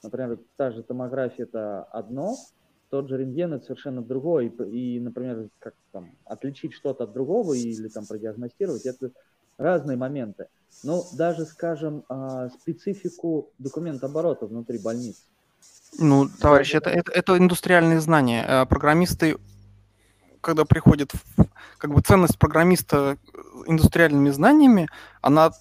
[0.01, 2.35] Например, та же томография– это одно,
[2.89, 4.49] тот же рентген– это совершенно другое.
[4.49, 9.11] И, например, как там, отличить что-то от другого или там продиагностировать– это
[9.57, 10.47] разные моменты.
[10.83, 15.21] Ну, даже, скажем, а, специфику документооборота внутри больницы
[15.97, 18.45] ну, товарищ, это, это, это индустриальные знания.
[18.47, 19.37] Э, программисты,
[20.41, 21.45] когда приходят, в,
[21.77, 23.17] как бы ценность программиста
[23.65, 24.87] индустриальными знаниями,
[25.21, 25.51] она,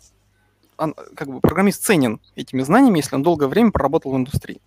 [0.77, 4.61] она, как бы программист ценен этими знаниями, если он долгое время проработал в индустрии.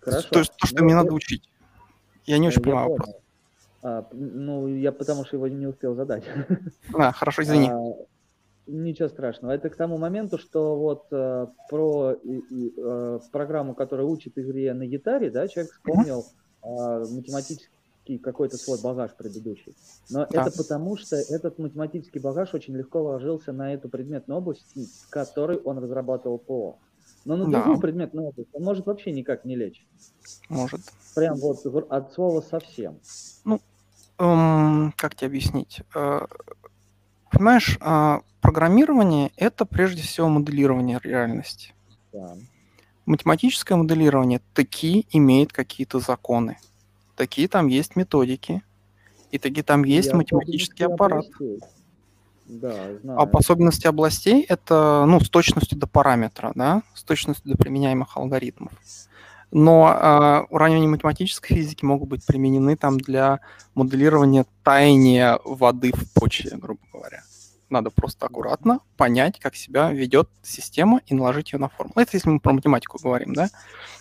[0.00, 0.28] Хорошо.
[0.28, 1.02] То есть то, что ну, мне я...
[1.02, 1.48] надо учить.
[2.26, 3.10] Я не очень я понимаю вопрос.
[3.82, 6.24] А, ну, я потому что его не успел задать.
[6.94, 7.70] А, хорошо, извини.
[7.70, 7.94] А,
[8.68, 9.52] Ничего страшного.
[9.52, 15.30] Это к тому моменту, что вот э, про э, программу, которая учит игре на гитаре,
[15.30, 16.26] да, человек вспомнил
[16.62, 16.66] э,
[17.10, 19.74] математический какой-то свой багаж предыдущий.
[20.10, 20.42] Но да.
[20.42, 25.56] это потому, что этот математический багаж очень легко ложился на эту предметную область, в которой
[25.56, 26.78] он разрабатывал ПО.
[27.24, 27.80] Но на другую да.
[27.80, 29.86] предметную область он может вообще никак не лечь.
[30.50, 30.80] Может.
[31.14, 32.98] Прям вот от слова совсем.
[33.46, 33.60] Ну,
[34.18, 35.80] эм, как тебе объяснить?
[37.30, 41.74] Понимаешь, а, программирование– это прежде всего моделирование реальности.
[42.12, 42.34] Да.
[43.06, 46.58] Математическое моделирование таки имеет какие-то законы.
[47.16, 48.62] Такие там есть методики,
[49.30, 51.26] и такие там есть Я математический аппарат.
[52.46, 53.20] Да, знаю.
[53.20, 58.72] А особенности областей– это ну, с точностью до параметра, да, с точностью до применяемых алгоритмов.
[59.50, 63.40] Но э, уравнения математической физики могут быть применены там для
[63.74, 67.22] моделирования таяния воды в почве, грубо говоря.
[67.70, 72.00] Надо просто аккуратно понять, как себя ведет система и наложить ее на формулу.
[72.00, 73.50] Это если мы про математику говорим, да?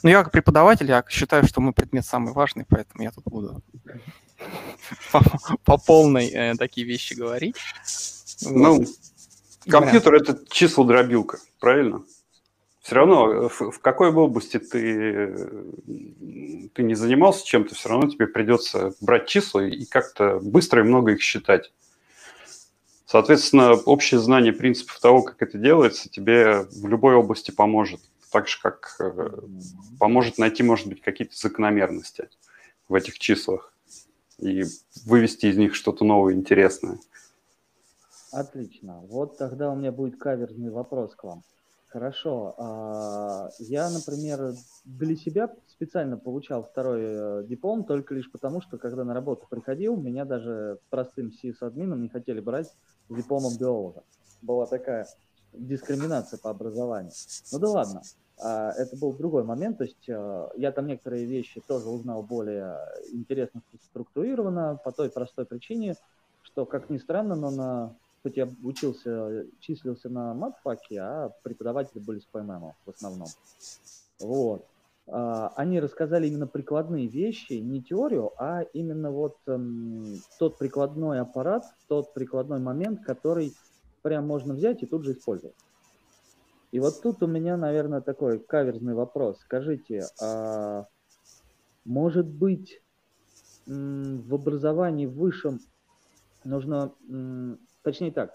[0.03, 3.61] Но я как преподаватель, я считаю, что мой предмет самый важный, поэтому я тут буду
[5.11, 5.21] по,
[5.65, 7.55] по полной э, такие вещи говорить.
[8.41, 8.87] Ну, вот.
[9.69, 12.03] компьютер– это число-дробилка, правильно?
[12.87, 15.35] Все равно э, в, в какой области ты,
[16.73, 21.11] ты не занимался чем-то, все равно тебе придется брать числа и как-то быстро и много
[21.11, 21.73] их считать.
[23.05, 27.99] Соответственно, общее знание принципов того, как это делается, тебе в любой области поможет.
[28.31, 29.31] Так же, как э,
[29.99, 32.29] поможет найти, может быть, какие-то закономерности
[32.87, 33.73] в этих числах
[34.39, 34.63] и
[35.03, 36.99] вывести из них что-то новое, интересное.
[38.31, 39.01] Отлично.
[39.09, 41.43] Вот тогда у меня будет каверзный вопрос к вам.
[41.87, 42.53] Хорошо.
[42.57, 49.05] А, я, например, для себя специально получал второй э, диплом только лишь потому, что когда
[49.05, 54.03] на работу приходил, меня даже простым сис-админом не хотели брать с дипломом биолога.
[54.41, 55.07] Была такая
[55.53, 57.13] дискриминация по образованию.
[57.53, 58.01] Ну да ладно,
[58.39, 62.77] а, это был другой момент, то есть э, я там некоторые вещи тоже узнал более
[63.13, 65.95] интересно структурированно по той простой причине,
[66.41, 72.19] что, как ни странно, но на хоть я учился, числился на матфаке, а преподаватели были
[72.19, 73.27] с ПММ в основном.
[74.19, 74.65] Вот.
[75.07, 81.63] А, они рассказали именно прикладные вещи, не теорию, а именно вот эм, тот прикладной аппарат,
[81.87, 83.53] тот прикладной момент, который
[84.01, 85.55] прям можно взять и тут же использовать.
[86.71, 89.39] И вот тут у меня, наверное, такой каверзный вопрос.
[89.39, 90.87] Скажите, а
[91.85, 92.81] может быть
[93.65, 95.59] в образовании высшем
[96.43, 96.93] нужно
[97.87, 98.33] Точнее так,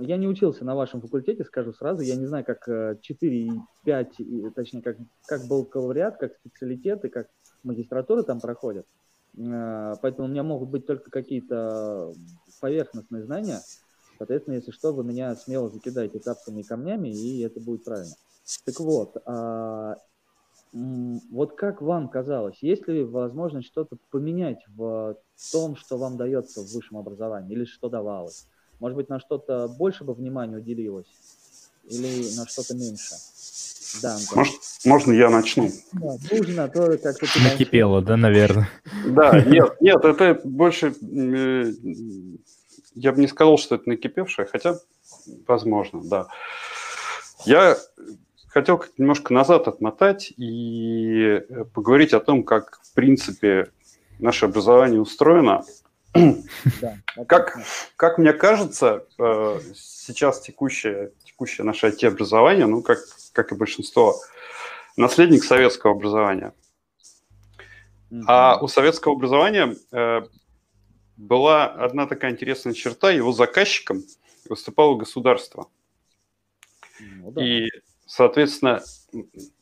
[0.00, 3.50] я не учился на вашем факультете, скажу сразу, я не знаю, как 4 и
[3.86, 7.28] 5, точнее, как, как бакалавриат, как специалитеты, как
[7.62, 8.84] магистратуры там проходят.
[9.38, 12.12] Э, поэтому у меня могут быть только какие-то
[12.60, 13.60] поверхностные знания.
[14.18, 18.12] Соответственно, если что, вы меня смело закидаете тапками и камнями, и это будет правильно.
[18.66, 19.96] Так вот, а,
[20.74, 25.16] вот как вам казалось, есть ли возможность что-то поменять в
[25.50, 28.48] том, что вам дается в высшем образовании, или что давалось?
[28.82, 31.06] Может быть, на что-то больше бы внимания уделилось
[31.84, 33.14] или на что-то меньше?
[34.02, 35.70] Да, Может, можно я начну?
[35.92, 37.26] Да, нужно, то как-то...
[37.44, 38.68] Накипело, да, наверное?
[39.06, 40.96] Да, нет, нет, это больше...
[41.00, 41.72] Э,
[42.96, 44.80] я бы не сказал, что это накипевшее, хотя,
[45.46, 46.26] возможно, да.
[47.44, 47.78] Я
[48.48, 51.40] хотел немножко назад отмотать и
[51.72, 53.70] поговорить о том, как, в принципе,
[54.18, 55.62] наше образование устроено,
[57.26, 57.58] как,
[57.96, 62.98] как мне кажется, э, сейчас текущее, текущее наше IT-образование, ну, как,
[63.32, 64.16] как и большинство,
[64.96, 66.52] наследник советского образования.
[68.26, 70.22] А у советского образования э,
[71.16, 74.02] была одна такая интересная черта, его заказчиком
[74.48, 75.68] выступало государство.
[77.00, 77.42] Ну, да.
[77.42, 77.70] И,
[78.04, 78.82] соответственно,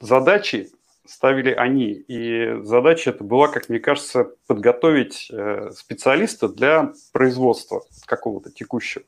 [0.00, 0.70] задачи
[1.10, 1.90] ставили они.
[1.92, 9.04] И задача это была, как мне кажется, подготовить э, специалиста для производства какого-то текущего.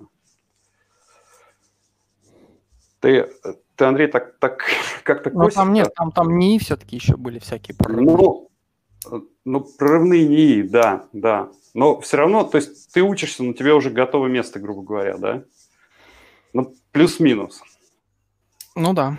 [2.98, 3.30] Ты,
[3.76, 4.64] ты Андрей, так, так
[5.05, 8.16] как-то Ну, там нет, там, там НИИ все-таки еще были всякие прорывные.
[8.16, 8.50] Ну,
[9.44, 11.50] ну, прорывные НИИ, да, да.
[11.72, 15.44] Но все равно, то есть ты учишься, но тебе уже готовое место, грубо говоря, да?
[16.53, 17.62] Ну, плюс-минус.
[18.74, 19.18] Ну да.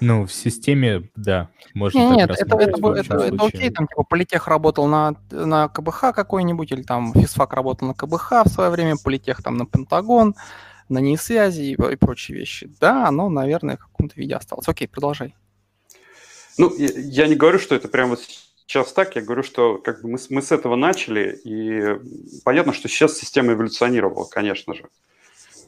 [0.00, 4.46] Ну, в системе, да, можно Нет, нет это, это, это, это окей, там, типа, Политех
[4.46, 9.42] работал на, на КБХ какой-нибудь, или там физфак работал на КБХ в свое время, Политех
[9.42, 10.34] там на Пентагон,
[10.88, 12.70] на ней связи и, и прочие вещи.
[12.80, 14.68] Да, оно, наверное, в каком-то виде осталось.
[14.68, 15.34] Окей, продолжай.
[16.58, 18.16] Ну, я, я не говорю, что это прямо
[18.66, 21.98] сейчас так, я говорю, что как бы мы, мы с этого начали, и
[22.44, 24.88] понятно, что сейчас система эволюционировала, конечно же и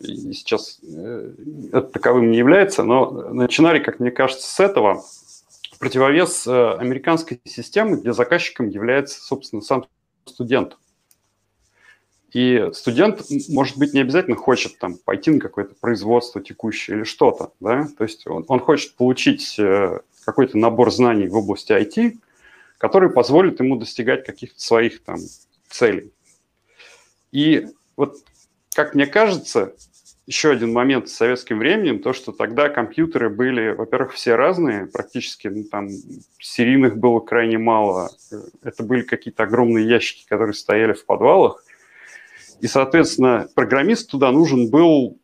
[0.00, 1.34] сейчас э,
[1.72, 5.02] это таковым не является, но начинали, как мне кажется, с этого
[5.78, 9.86] противовес э, американской системы, где заказчиком является, собственно, сам
[10.24, 10.76] студент.
[12.32, 17.52] И студент, может быть, не обязательно хочет там пойти на какое-то производство текущее или что-то,
[17.58, 22.18] да, то есть он, он хочет получить э, какой-то набор знаний в области IT,
[22.76, 25.18] который позволит ему достигать каких-то своих там
[25.70, 26.12] целей.
[27.32, 28.16] И вот,
[28.74, 29.74] как мне кажется,
[30.28, 35.48] еще один момент с советским временем, то, что тогда компьютеры были, во-первых, все разные, практически
[35.48, 35.88] ну, там
[36.38, 38.10] серийных было крайне мало.
[38.62, 41.64] Это были какие-то огромные ящики, которые стояли в подвалах.
[42.60, 45.18] И, соответственно, программист туда нужен был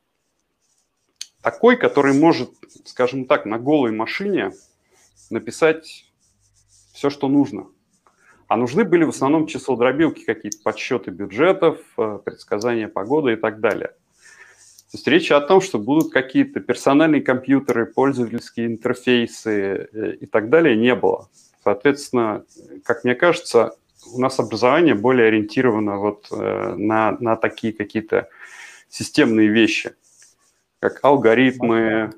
[1.42, 2.52] такой, который может,
[2.86, 4.52] скажем так, на голой машине
[5.28, 6.10] написать
[6.94, 7.66] все, что нужно.
[8.48, 13.92] А нужны были в основном числодробилки, какие-то подсчеты бюджетов, э, предсказания погоды и так далее–
[14.94, 20.50] то есть речь о том, что будут какие-то персональные компьютеры, пользовательские интерфейсы э, и так
[20.50, 21.28] далее, не было.
[21.64, 22.44] Соответственно,
[22.84, 23.74] как мне кажется,
[24.12, 28.28] у нас образование более ориентировано вот э, на, на такие какие-то
[28.88, 29.96] системные вещи,
[30.78, 32.12] как алгоритмы,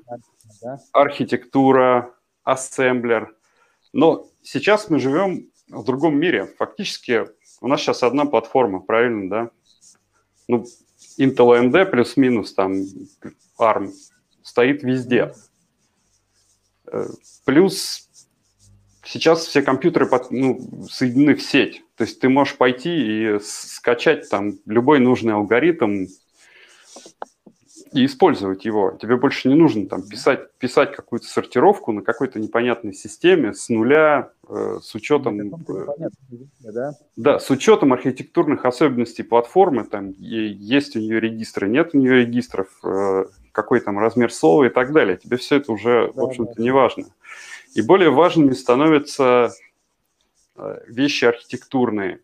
[0.91, 2.13] архитектура,
[2.43, 3.33] ассемблер.
[3.91, 6.45] Но сейчас мы живем в другом мире.
[6.59, 7.25] Фактически
[7.59, 9.51] у нас сейчас одна платформа, правильно, да?
[10.47, 10.67] Ну,
[11.17, 12.73] Intel AMD плюс-минус там
[13.59, 13.91] ARM
[14.43, 15.33] стоит везде.
[16.91, 17.07] Э,
[17.45, 18.09] плюс
[19.03, 21.83] сейчас все компьютеры под, ну, соединены в сеть.
[21.95, 26.05] То есть ты можешь пойти и скачать там любой нужный алгоритм,
[27.93, 28.97] и использовать его.
[29.01, 34.31] Тебе больше не нужно там писать, писать какую-то сортировку на какой-то непонятной системе с нуля,
[34.47, 35.39] э, с учетом...
[35.39, 36.09] Э,
[36.59, 36.91] да?
[37.15, 42.67] да, с учетом архитектурных особенностей платформы, там есть у нее регистры, нет у нее регистров,
[42.83, 45.17] э, какой там размер слова и так далее.
[45.17, 46.63] Тебе все это уже, да, в общем-то, да.
[46.63, 47.05] не важно.
[47.73, 49.51] И более важными становятся
[50.55, 52.19] э, вещи архитектурные.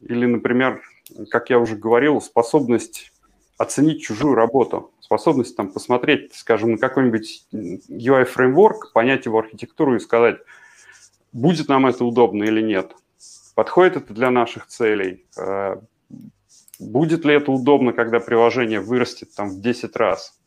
[0.00, 0.82] Или, например,
[1.30, 3.09] как я уже говорил, способность
[3.60, 10.38] оценить чужую работу, способность там посмотреть, скажем, на какой-нибудь UI-фреймворк, понять его архитектуру и сказать,
[11.34, 12.96] будет нам это удобно или нет,
[13.54, 15.76] подходит это для наших целей, э,
[16.78, 20.40] будет ли это удобно, когда приложение вырастет там в 10 раз.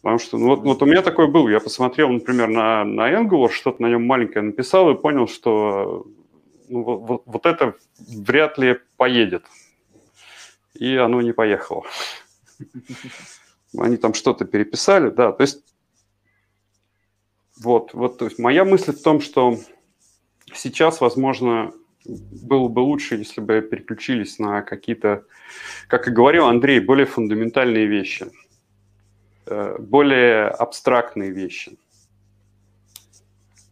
[0.00, 3.50] Потому что ну, вот, вот у меня такое было, я посмотрел, например, на, на Angular,
[3.50, 6.06] что-то на нем маленькое написал и понял, что
[6.70, 9.44] ну, вот, вот это вряд ли поедет
[10.74, 11.84] и оно не поехало.
[13.76, 15.64] Они там что-то переписали, да, то есть
[17.58, 19.58] вот, вот, то есть моя мысль в том, что
[20.52, 21.72] сейчас, возможно,
[22.04, 25.24] было бы лучше, если бы переключились на какие-то,
[25.88, 28.30] как и говорил Андрей, более фундаментальные вещи,
[29.46, 31.78] э, более абстрактные вещи.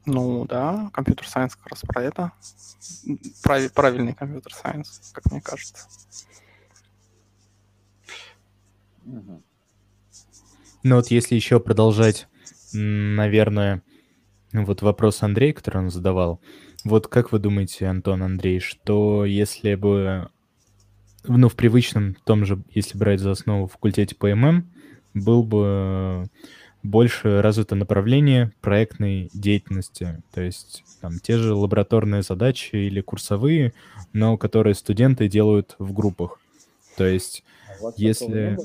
[0.06, 2.32] Ну да, компьютер сайенс как раз про это.
[3.74, 5.86] Правильный компьютер сайенс, как мне кажется.
[9.04, 12.28] Ну вот если еще продолжать,
[12.72, 13.82] наверное,
[14.52, 16.40] вот вопрос Андрея, который он задавал.
[16.84, 20.28] Вот как вы думаете, Антон, Андрей, что если бы,
[21.24, 24.68] ну, в привычном том же, если брать за основу факультете по ММ,
[25.14, 26.28] был бы
[26.82, 33.72] больше развито направление проектной деятельности, то есть там те же лабораторные задачи или курсовые,
[34.12, 36.40] но которые студенты делают в группах.
[36.96, 37.44] То есть
[37.80, 38.58] а если...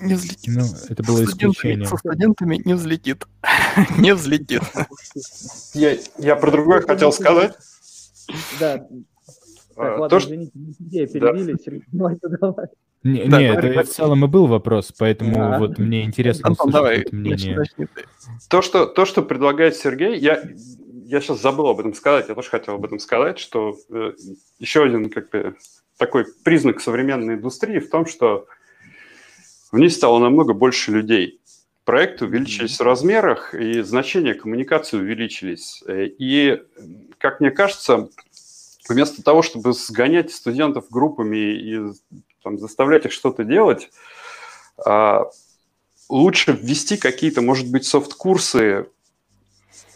[0.00, 0.54] Не взлетит.
[0.54, 1.86] Ну, это было исключение.
[1.86, 3.26] Со студентами не взлетит.
[3.98, 4.62] не взлетит.
[5.74, 7.56] Я, я про другое хотел сказать.
[8.60, 8.86] Да, Так,
[9.76, 10.52] А, ладно, то, что- извините,
[11.06, 11.56] перебили.
[11.64, 12.66] Сергей, давайте, давай.
[13.04, 15.58] Не, Да, не, давай, это в целом и был вопрос, поэтому А.
[15.58, 17.56] вот мне интересно Антон, услышать давай, начни, мнение.
[17.58, 17.86] начни.
[18.50, 20.42] То, что, то, что предлагает Сергей, я,
[21.04, 24.12] я сейчас забыл об этом сказать, я тоже хотел об этом сказать, что э,
[24.58, 25.56] еще один как бы
[25.96, 28.46] такой признак современной индустрии в том, что
[29.70, 31.40] в ней стало намного больше людей.
[31.84, 35.82] Проекты увеличились в размерах, и значения коммуникации увеличились.
[35.86, 36.62] Э, И,
[37.18, 38.08] как мне кажется,
[38.88, 41.80] вместо того, чтобы сгонять студентов группами и
[42.42, 43.90] там, заставлять их что-то делать,
[44.84, 45.24] а,
[46.08, 48.86] лучше ввести какие-то, может быть, софт-курсы.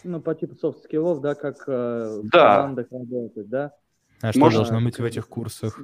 [0.04, 2.56] Ну, по типу софт-скиллов, да, как э, в Да.
[2.56, 3.72] командах работать, да?
[4.20, 5.78] А что Можно- должно быть в этих курсах?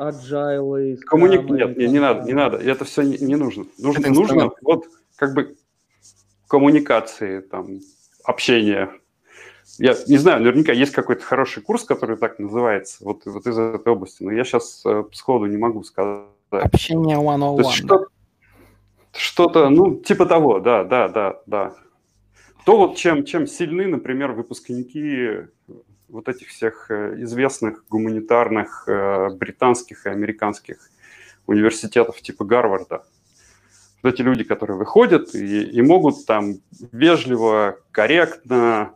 [0.00, 1.48] Agile, Коммуник...
[1.50, 2.56] Нет, не, не надо, не надо.
[2.56, 3.66] Это все не, не нужно.
[3.78, 4.86] Нужно, Это нужно вот
[5.16, 5.56] как бы
[6.48, 7.80] коммуникации, там,
[8.24, 8.90] общение.
[9.78, 13.92] Я не знаю, наверняка есть какой-то хороший курс, который так называется, вот, вот из этой
[13.92, 14.82] области, но я сейчас
[15.12, 16.26] сходу не могу сказать.
[16.50, 17.62] Общение То one-on-one.
[17.62, 18.08] есть
[19.12, 21.74] что-то, ну, типа того, да, да, да, да.
[22.64, 25.46] То вот чем, чем сильны, например, выпускники
[26.10, 30.76] вот этих всех э, известных гуманитарных э, британских и американских
[31.46, 33.04] университетов типа Гарварда.
[34.02, 36.54] Вот эти люди, которые выходят и, и могут там
[36.92, 38.94] вежливо, корректно,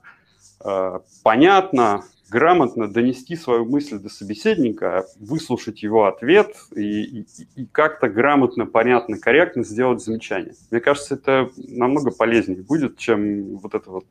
[0.65, 8.09] э, понятно, грамотно донести свою мысль до собеседника, выслушать его ответ и, и- и как-то
[8.09, 10.55] грамотно, понятно, корректно сделать замечание.
[10.71, 14.07] Мне кажется, это намного полезнее будет, чем вот эта вот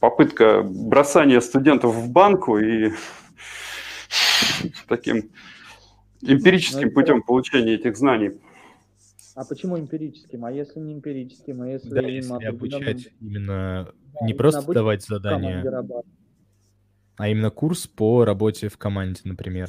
[0.00, 2.92] попытка бросания студентов в банку и
[4.88, 5.30] таким
[6.22, 8.32] эмпирическим Ну, путем получения этих знаний.
[9.34, 10.44] А почему эмпирическим?
[10.44, 11.62] А если не эмпирическим?
[11.62, 15.82] А если Да, если определенным- обучать именно Да, не просто обучать давать задания,
[17.16, 19.68] а именно курс по работе в команде, например.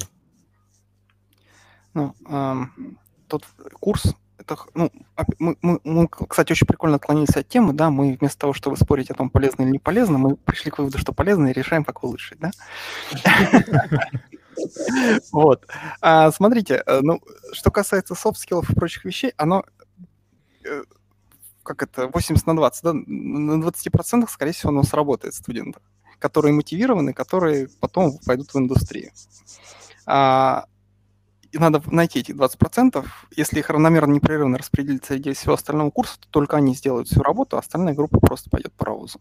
[1.94, 3.44] Ну, ам, тот
[3.80, 4.90] курс, это, ну,
[5.38, 9.10] мы, мы- мы, кстати, очень прикольно отклонились от темы, да, мы вместо того, чтобы спорить
[9.10, 12.02] о том, полезно или не полезно, мы пришли к выводу, что полезно, и решаем, как
[12.04, 12.50] улучшить, да?
[15.32, 15.66] Вот.
[16.00, 17.20] А, Смотрите, э, ну,
[17.52, 19.64] что касается софт-скиллов и прочих вещей, оно,
[20.64, 20.82] э,
[21.62, 25.80] как это, 80 на 20, да, на 20% скорее всего, оно сработает студента,
[26.18, 29.10] которые мотивированы, которые потом пойдут в индустрию.
[30.06, 30.64] А,
[31.52, 33.04] и надо найти эти 20%.
[33.36, 37.56] Если их равномерно, непрерывно распределить среди всего остального курса, то только они сделают всю работу,
[37.56, 39.20] а остальная группа просто пойдет по паровозу.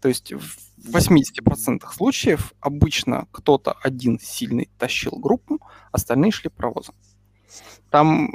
[0.00, 0.58] То есть в
[0.94, 5.60] 80% случаев обычно кто-то один сильный тащил группу,
[5.92, 6.94] остальные шли паровозом.
[7.90, 8.30] Там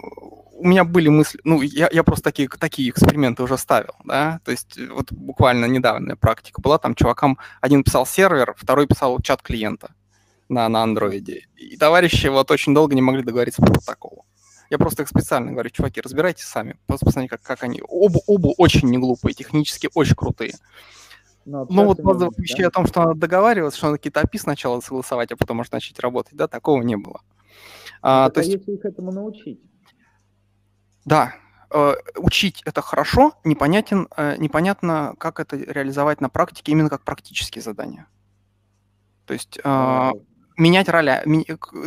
[0.54, 4.52] у меня были мысли, ну, я, я просто такие, такие эксперименты уже ставил, да, то
[4.52, 9.94] есть вот буквально недавняя практика была, там чувакам один писал сервер, второй писал чат клиента
[10.50, 11.48] на, на андроиде.
[11.56, 14.26] И товарищи вот очень долго не могли договориться по протоколу.
[14.70, 16.78] Я просто их специально говорю, чуваки, разбирайтесь сами.
[16.86, 17.82] Просто посмотрите, как, как они.
[17.88, 20.54] Оба, оба очень не глупые, технически очень крутые.
[21.46, 22.68] Но Ну вот не базовых умеют, вещей да?
[22.68, 26.00] о том, что надо договариваться, что надо какие-то API сначала согласовать, а потом может начать
[26.00, 27.22] работать, да, такого не было.
[28.02, 29.60] А, Так, то а есть, если их этому научить?
[31.06, 31.34] да,
[31.72, 37.64] э, учить это хорошо, непонятен, э, непонятно, как это реализовать на практике, именно как практические
[37.64, 38.08] задания.
[39.26, 40.14] То есть А, а,
[40.60, 40.92] менять э,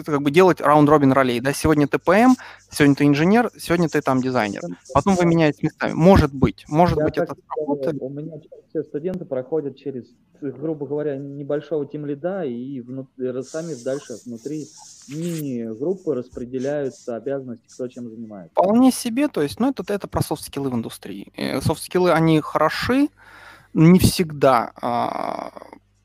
[0.01, 2.35] это как бы делать раунд-робин ролей, да, сегодня ты ПМ,
[2.71, 4.63] сегодня ты инженер, сегодня ты там дизайнер.
[4.93, 5.93] Потом вы меняете местами.
[5.93, 7.97] Может быть, может Я быть это скажу, сработает.
[8.01, 8.37] У меня
[8.71, 10.07] все студенты проходят через,
[10.41, 14.67] грубо говоря, небольшого тимлида и внутри, сами дальше внутри
[15.09, 18.53] мини-группы распределяются обязанности, кто чем занимается.
[18.53, 21.33] Вполне себе, то есть, ну, это, это про софт-скиллы в индустрии.
[21.37, 23.09] Э, Софт-скиллы, они хороши,
[23.75, 25.53] не всегда а,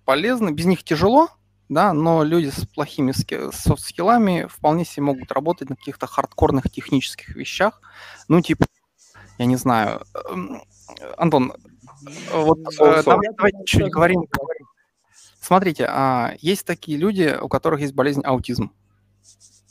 [0.05, 1.29] полезны, без них тяжело,
[1.69, 7.35] да, но люди с плохими ски- софт-скиллами вполне себе могут работать на каких-то хардкорных технических
[7.35, 7.81] вещах,
[8.27, 8.65] ну, типа,
[9.37, 10.61] я не знаю, эм,
[11.17, 11.53] Антон,
[12.33, 13.03] вот э, So-so.
[13.03, 14.23] давай- Я давайте думаю, чуть говорим.
[15.39, 18.71] Смотрите, а, есть такие люди, у которых есть болезнь аутизм.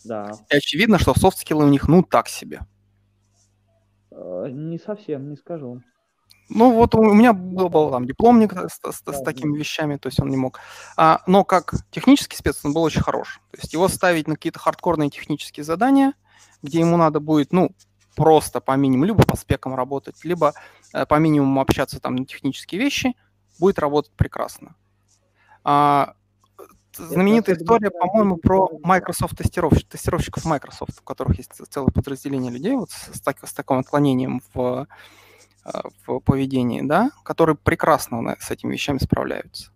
[0.05, 0.33] Да.
[0.51, 2.61] И очевидно, что софт-скиллы у них, ну, так себе.
[4.11, 5.83] Э, Не совсем, не скажу.
[6.49, 10.21] Ну, вот у меня был, был там дипломник с, с- с такими вещами, то есть
[10.21, 10.61] он не мог.
[10.97, 13.41] А, но как технический спец он был очень хорош.
[13.51, 16.13] То есть его ставить на какие-то хардкорные технические задания,
[16.63, 17.71] где ему надо будет, ну,
[18.15, 20.55] просто по минимуму, либо по спекам работать, либо
[20.95, 23.15] э, по минимуму общаться там на технические вещи,
[23.59, 24.75] будет работать прекрасно.
[25.65, 26.15] А,
[26.97, 32.91] знаменитая история, по-моему, про Microsoft тестировщиков, тестировщиков Microsoft, у которых есть целое подразделение людей вот
[32.91, 34.87] с, с так- с таким отклонением в,
[36.07, 39.71] в поведении, да, которые прекрасно с этими вещами справляются.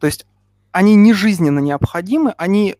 [0.00, 0.26] То есть
[0.72, 2.76] они не жизненно необходимы, они,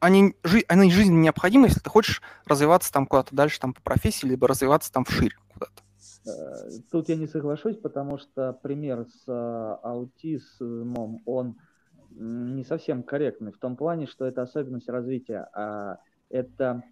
[0.00, 4.26] они, жи, они жизненно необходимы, если ты хочешь развиваться там куда-то дальше там по профессии,
[4.26, 5.82] либо развиваться там вширь куда-то.
[6.26, 11.58] Э, тут я не соглашусь, потому что пример с э, аутизмом, он
[12.10, 15.98] не совсем корректный в том плане, что это особенность развития, а
[16.30, 16.82] это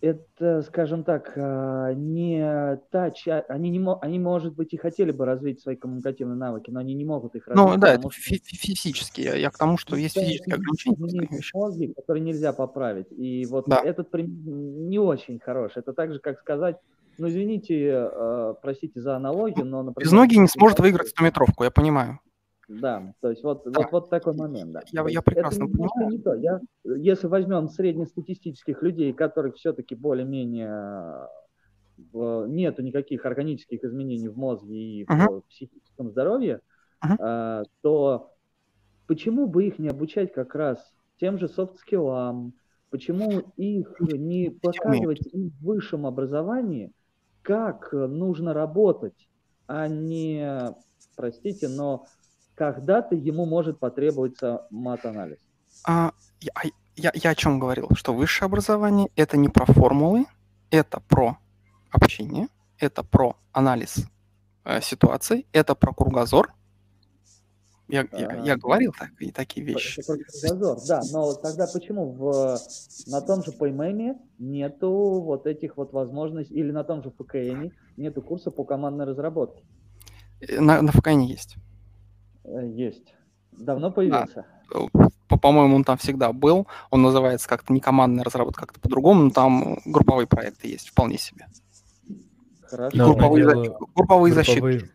[0.00, 5.26] это, скажем так, а, не та часть, они, не, они, может быть, и хотели бы
[5.26, 7.66] развить свои коммуникативные навыки, но они не могут их развить.
[7.66, 8.20] Ну, да, это что...
[8.20, 9.20] физически.
[9.20, 11.40] Я, к тому, что есть физические ограничения.
[11.54, 13.06] Мозги, которые нельзя поправить.
[13.10, 13.82] И вот да.
[13.84, 15.72] этот пример не очень хорош.
[15.76, 16.76] Это так же, как сказать,
[17.18, 20.06] ну, извините, э, простите за аналогию, но, например...
[20.06, 22.20] Без ноги не сможет выиграть 100-метровку, я понимаю.
[22.70, 23.80] Да, то есть вот, да.
[23.80, 24.82] вот, вот такой момент, да.
[24.92, 26.10] Я, я прекрасно это понимаю.
[26.12, 26.34] Не то.
[26.34, 31.26] Я, если возьмем среднестатистических людей, которых все-таки более-менее
[32.12, 35.40] нету никаких органических изменений в мозге и uh-huh.
[35.40, 36.60] в психическом здоровье,
[37.04, 37.64] uh-huh.
[37.82, 38.32] то
[39.08, 40.78] почему бы их не обучать как раз
[41.18, 42.54] тем же софт-скиллам,
[42.90, 46.92] почему их не показывать им в высшем образовании,
[47.42, 49.28] как нужно работать,
[49.66, 50.72] а не,
[51.16, 52.06] простите, но
[52.60, 55.38] когда-то ему может потребоваться мат-анализ.
[55.86, 56.52] А, я,
[56.94, 57.88] я, я о чем говорил?
[57.94, 60.26] Что высшее образование– это не про формулы,
[60.70, 61.38] это про
[61.90, 62.48] общение,
[62.78, 64.04] это про анализ
[64.64, 66.52] э, ситуации, это про кругозор.
[67.88, 70.00] Я, а, я, я говорил так, и такие вещи.
[70.00, 72.58] Это про кругозор, да, но тогда почему в,
[73.06, 78.20] на том же PMM нету вот этих вот возможностей, или на том же ФКН нету
[78.20, 79.64] курса по командной разработке?
[80.42, 81.56] Э, на, на ФКН есть.
[82.50, 83.14] Э, есть.
[83.52, 84.46] Давно появился?
[84.72, 85.08] Да.
[85.40, 86.66] По-моему, он там всегда был.
[86.90, 91.46] Он называется как-то не командная разработка, как-то по-другому, но там групповые проекты есть вполне себе.
[92.62, 92.96] Хорошо.
[92.96, 93.64] Но групповые, дело...
[93.64, 93.76] за...
[93.94, 94.90] групповые, защиты.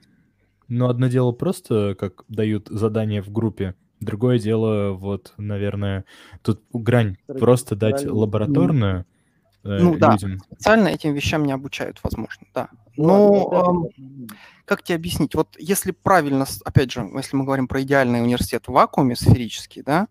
[0.67, 6.05] Ну, одно дело просто, как дают задания в группе, другое дело, вот, наверное,
[6.41, 9.05] тут грань просто дать лабораторную
[9.63, 9.99] э, ну, людям.
[9.99, 12.69] да, специально этим вещам не обучают, возможно, да.
[12.97, 14.27] Но, э,
[14.65, 15.35] как тебе объяснить?
[15.35, 20.07] Вот если правильно, опять же, если мы говорим про идеальный университет в вакууме сферический, да,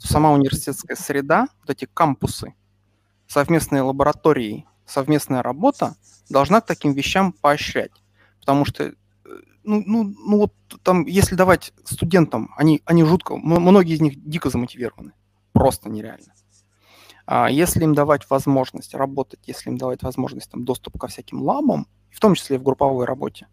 [0.00, 2.54] то сама университетская среда, вот эти кампусы,
[3.26, 5.96] совместные лаборатории, совместная работа
[6.28, 7.92] должна к таким вещам поощрять.
[8.40, 8.94] Потому что, э,
[9.62, 14.50] ну, ну, ну вот там, если давать студентам, они, они жутко, многие из них дико
[14.50, 15.12] замотивированы.
[15.52, 16.34] Просто нереально.
[17.26, 21.86] А если им давать возможность работать, если им давать возможность там, доступ ко всяким лабам,
[22.10, 23.46] в том числе и в групповой работе,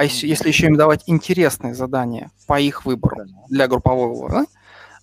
[0.00, 4.46] а если, если еще им давать интересные задания по их выбору для группового, да,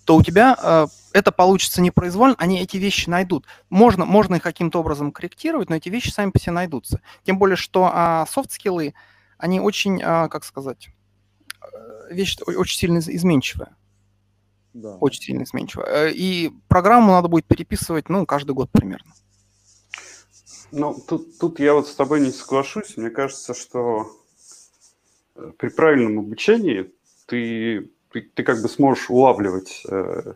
[0.05, 3.45] то у тебя э, это получится непроизвольно, они эти вещи найдут.
[3.69, 6.99] Можно, можно их каким-то образом корректировать, но эти вещи сами по себе найдутся.
[7.23, 8.95] Тем более, что э, софт-скиллы,
[9.37, 10.89] они очень, э, как сказать,
[11.61, 13.75] э, вещь очень сильно изменчивая.
[14.73, 14.95] Да.
[14.95, 16.07] Очень сильно изменчивая.
[16.07, 19.13] Э, и программу надо будет переписывать, ну, каждый год примерно.
[20.71, 22.97] Ну, тут, тут я вот с тобой не соглашусь.
[22.97, 24.11] Мне кажется, что
[25.57, 26.91] при правильном обучении
[27.25, 30.33] ты, ты, ты как бы сможешь улавливать э,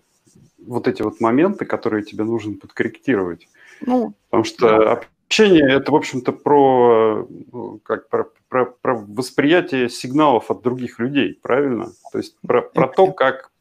[0.65, 3.47] вот эти вот моменты, которые тебе нужно подкорректировать.
[3.81, 4.91] Ну, Потому что да.
[4.93, 11.39] общение это, в общем-то, про, ну, как, про, про, про восприятие сигналов от других людей,
[11.41, 11.91] правильно?
[12.11, 13.51] То есть про, про то, как,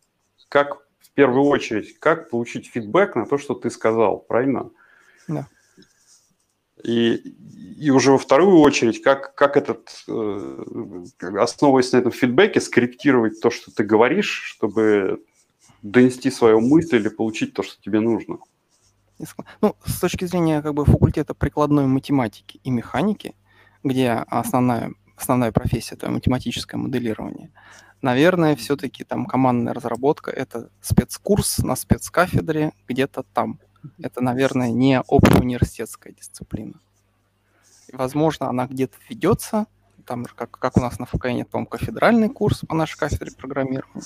[0.49, 4.71] как в первую очередь, как получить фидбэк на то, что ты сказал, правильно?
[5.27, 5.47] Да.
[6.85, 7.35] И,
[7.79, 11.05] и уже во вторую очередь, как, как этот, э,
[11.39, 15.23] основываясь на этом фидбэке, скорректировать то, что ты говоришь, чтобы
[15.83, 18.39] донести свою мысль или получить то, что тебе нужно.
[19.61, 23.35] Ну, с точки зрения как бы, факультета прикладной математики и механики,
[23.85, 27.51] где основная, основная профессия– это математическое моделирование,
[28.03, 33.59] наверное, все-таки там командная разработка– это спецкурс на спецкафедре где-то там–
[34.01, 36.75] это, наверное, не общеуниверситетская дисциплина.
[37.93, 39.67] Возможно, она где-то ведется,
[40.07, 44.03] там как, как у нас на ФКН, по-моему, кафедральный курс по нашей кафедре программирования.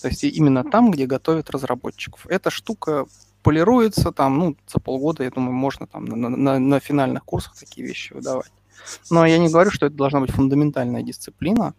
[0.00, 2.26] То есть именно там, где готовят разработчиков.
[2.26, 3.06] Эта штука
[3.42, 7.86] полируется там, ну, за полгода, я думаю, можно там на, на, на финальных курсах такие
[7.86, 8.52] вещи выдавать.
[9.10, 11.74] Но я не говорю, что это должна быть фундаментальная дисциплина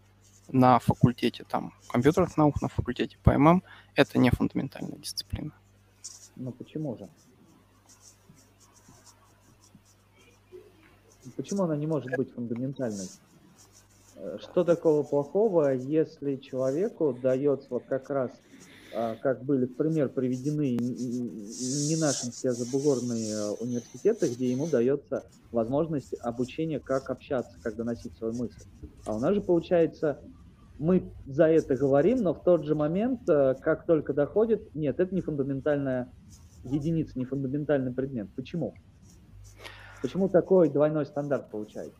[0.49, 3.63] на факультете там компьютерных наук, на факультете ПММ.
[3.95, 5.51] Это не фундаментальная дисциплина.
[6.41, 7.07] Ну почему же?
[11.37, 13.07] Почему она не может быть фундаментальной?
[14.15, 18.31] Э, что такого плохого, если человеку дается вот как раз,
[18.93, 25.23] а, как были в пример приведены не наши все забугорные э, университеты, где ему дается
[25.51, 28.63] возможность обучения, как общаться, как доносить свою мысль.
[29.05, 30.19] А у нас же получается
[30.81, 35.13] мы за это говорим, но в тот же момент, э, как только доходит, нет, это
[35.13, 36.11] не фундаментальная
[36.63, 38.29] единица, не фундаментальный предмет.
[38.35, 38.73] Почему?
[40.01, 41.99] Почему такой двойной стандарт получается?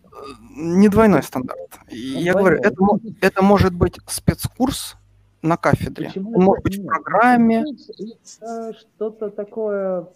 [0.55, 1.59] Не двойной стандарт.
[1.91, 2.73] Ну, Я говорю, это,
[3.21, 4.95] это может быть спецкурс
[5.43, 6.07] на кафедре.
[6.07, 6.85] Почему Он может быть нет?
[6.85, 7.63] в программе.
[8.73, 10.07] Что-то такое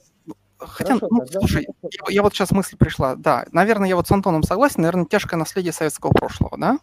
[0.58, 1.40] Хотя, Хорошо, ну, тогда...
[1.40, 3.16] слушай, я, я вот сейчас мысль пришла.
[3.16, 4.82] Да, наверное, я вот с Антоном согласен.
[4.82, 6.80] Наверное, тяжкое наследие советского прошлого, да?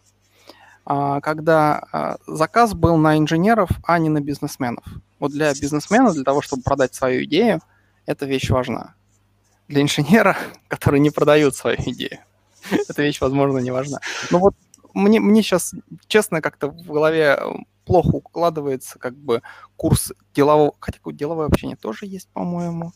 [0.85, 4.83] А, когда а, заказ был на инженеров, а не на бизнесменов.
[5.19, 7.61] Вот для бизнесмена, для того, чтобы продать свою идею,
[8.05, 8.95] эта вещь важна.
[9.67, 12.19] Для инженера, который не продает свою идею,
[12.89, 13.99] эта вещь, возможно, не важна.
[14.31, 14.55] Но вот
[14.93, 15.73] мне, мне сейчас,
[16.07, 17.39] честно, как-то в голове
[17.85, 19.41] плохо укладывается как бы
[19.75, 20.75] курс делового...
[20.79, 22.93] Хотя деловое общение тоже есть, по-моему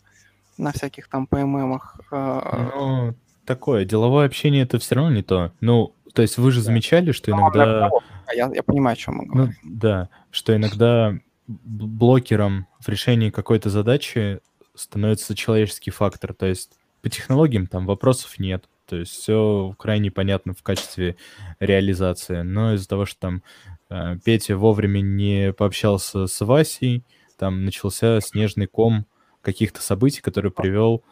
[0.58, 2.00] на всяких там ПММах.
[2.12, 3.14] А, ну,
[3.46, 5.52] такое, деловое общение это все равно не то.
[5.62, 7.92] Ну, то есть вы же замечали, что иногда...
[8.36, 9.56] Я, я понимаю, о чем мы говорим.
[9.62, 11.16] Ну, да, что иногда
[11.46, 14.40] блокером в решении какой-то задачи
[14.74, 16.34] становится человеческий фактор.
[16.34, 16.72] То есть
[17.04, 18.68] по технологиям там вопросов нет.
[18.88, 21.18] То есть все крайне понятно в качестве
[21.60, 22.42] реализации.
[22.42, 23.44] Но из-за того, что там
[23.92, 27.04] э, Петя вовремя не пообщался с Васей,
[27.38, 29.06] там начался снежный ком
[29.44, 31.04] каких-то событий, который привел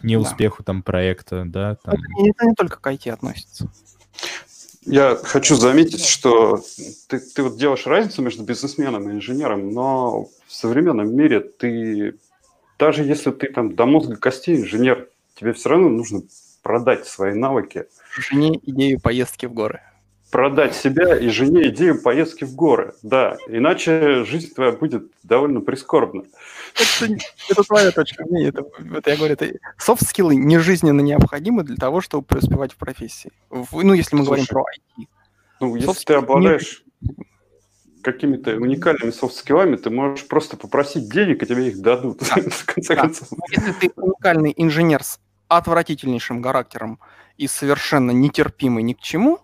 [0.00, 0.64] к неуспеху да.
[0.64, 1.76] там проекта, да?
[1.76, 1.94] Там...
[1.94, 3.70] Это, это не только к IT относится.
[4.82, 6.62] Я хочу заметить, что
[7.08, 12.14] ты, ты вот делаешь разницу между бизнесменом и инженером, но в современном мире ты,
[12.78, 16.22] даже если ты там до мозга костей инженер, тебе все равно нужно
[16.62, 17.86] продать свои навыки.
[18.16, 19.80] Жене идею поездки в горы
[20.30, 22.94] продать себя и жене идею поездки в горы.
[23.02, 26.24] Да, иначе жизнь твоя будет довольно прискорбна.
[26.74, 27.16] Это,
[27.48, 28.48] это твоя точка зрения.
[28.48, 28.64] Это,
[28.94, 33.30] это я говорю, это софт-скиллы не жизненно необходимы для того, чтобы преуспевать в профессии.
[33.50, 35.06] В, ну, если мы Слушай, говорим про IT.
[35.60, 36.84] Ну, если ты обладаешь
[38.02, 42.20] какими-то уникальными софт-скиллами, ты можешь просто попросить денег, и тебе их дадут.
[42.20, 42.42] Да.
[42.50, 43.28] в конце концов.
[43.50, 45.18] Если ты уникальный инженер с
[45.48, 47.00] отвратительнейшим характером
[47.36, 49.40] и совершенно нетерпимый ни к чему,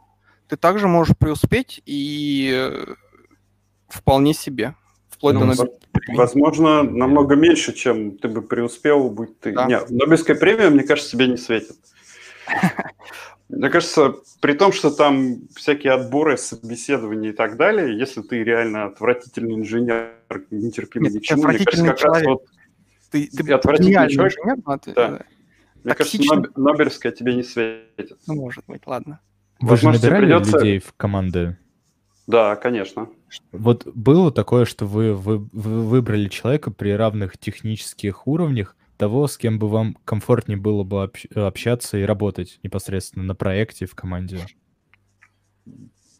[0.52, 2.94] ты также можешь преуспеть и э,
[3.88, 4.74] вполне себе.
[5.08, 5.66] Вплоть ну, до
[6.14, 9.52] Возможно, намного меньше, чем ты бы преуспел, будь ты...
[9.52, 9.64] Да.
[9.64, 11.78] Нет, Нобелевская премия, мне кажется, тебе не светит.
[13.48, 18.84] Мне кажется, при том, что там всякие отборы, собеседования и так далее, если ты реально
[18.84, 20.16] отвратительный инженер,
[20.50, 22.26] нетерпимый Нет, ни к чему, мне кажется, как человек.
[22.26, 22.44] раз вот
[23.10, 25.20] ты, ты отвратительный человек, инженер, но ты, да.
[25.82, 26.18] Мне кажется,
[26.56, 28.18] Нобелевская тебе не светит.
[28.26, 29.20] Ну, может быть, ладно.
[29.62, 30.58] Вы же набирали придется...
[30.58, 31.56] людей в команды?
[32.26, 33.08] Да, конечно.
[33.52, 39.36] Вот было такое, что вы, вы, вы выбрали человека при равных технических уровнях, того, с
[39.36, 44.40] кем бы вам комфортнее было бы общаться и работать непосредственно на проекте в команде?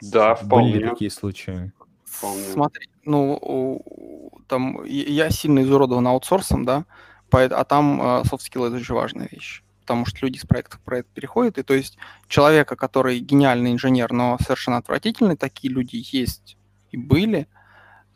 [0.01, 0.73] Да, вполне.
[0.73, 1.73] Были ли такие случаи?
[2.05, 2.45] Вполне.
[2.45, 6.87] Смотри, ну, там я сильно изуродован аутсорсом, да,
[7.31, 11.59] а там софт-скиллы это очень важная вещь потому что люди с проекта в проект переходят,
[11.59, 16.57] и то есть человека, который гениальный инженер, но совершенно отвратительный, такие люди есть
[16.91, 17.47] и были,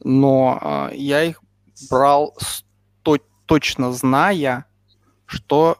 [0.02, 1.42] но э, я их
[1.90, 4.66] брал сто- точно зная,
[5.26, 5.78] что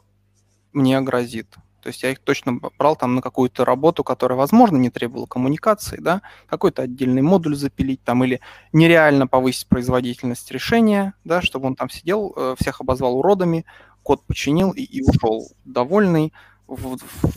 [0.72, 1.56] мне грозит.
[1.86, 5.98] То есть я их точно брал там на какую-то работу, которая, возможно, не требовала коммуникации,
[6.00, 8.40] да, какой-то отдельный модуль запилить там или
[8.72, 13.64] нереально повысить производительность решения, да, чтобы он там сидел, э, всех обозвал уродами,
[14.06, 16.32] код починил и, и ушел довольный.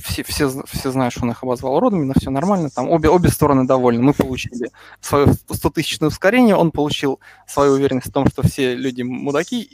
[0.03, 2.69] Все, все, все знают, что он их обозвал уродами, но все нормально.
[2.69, 4.03] Там обе, обе стороны довольны.
[4.03, 4.69] Мы получили
[5.01, 9.69] свое 100-тысячное ускорение, он получил свою уверенность в том, что все люди мудаки,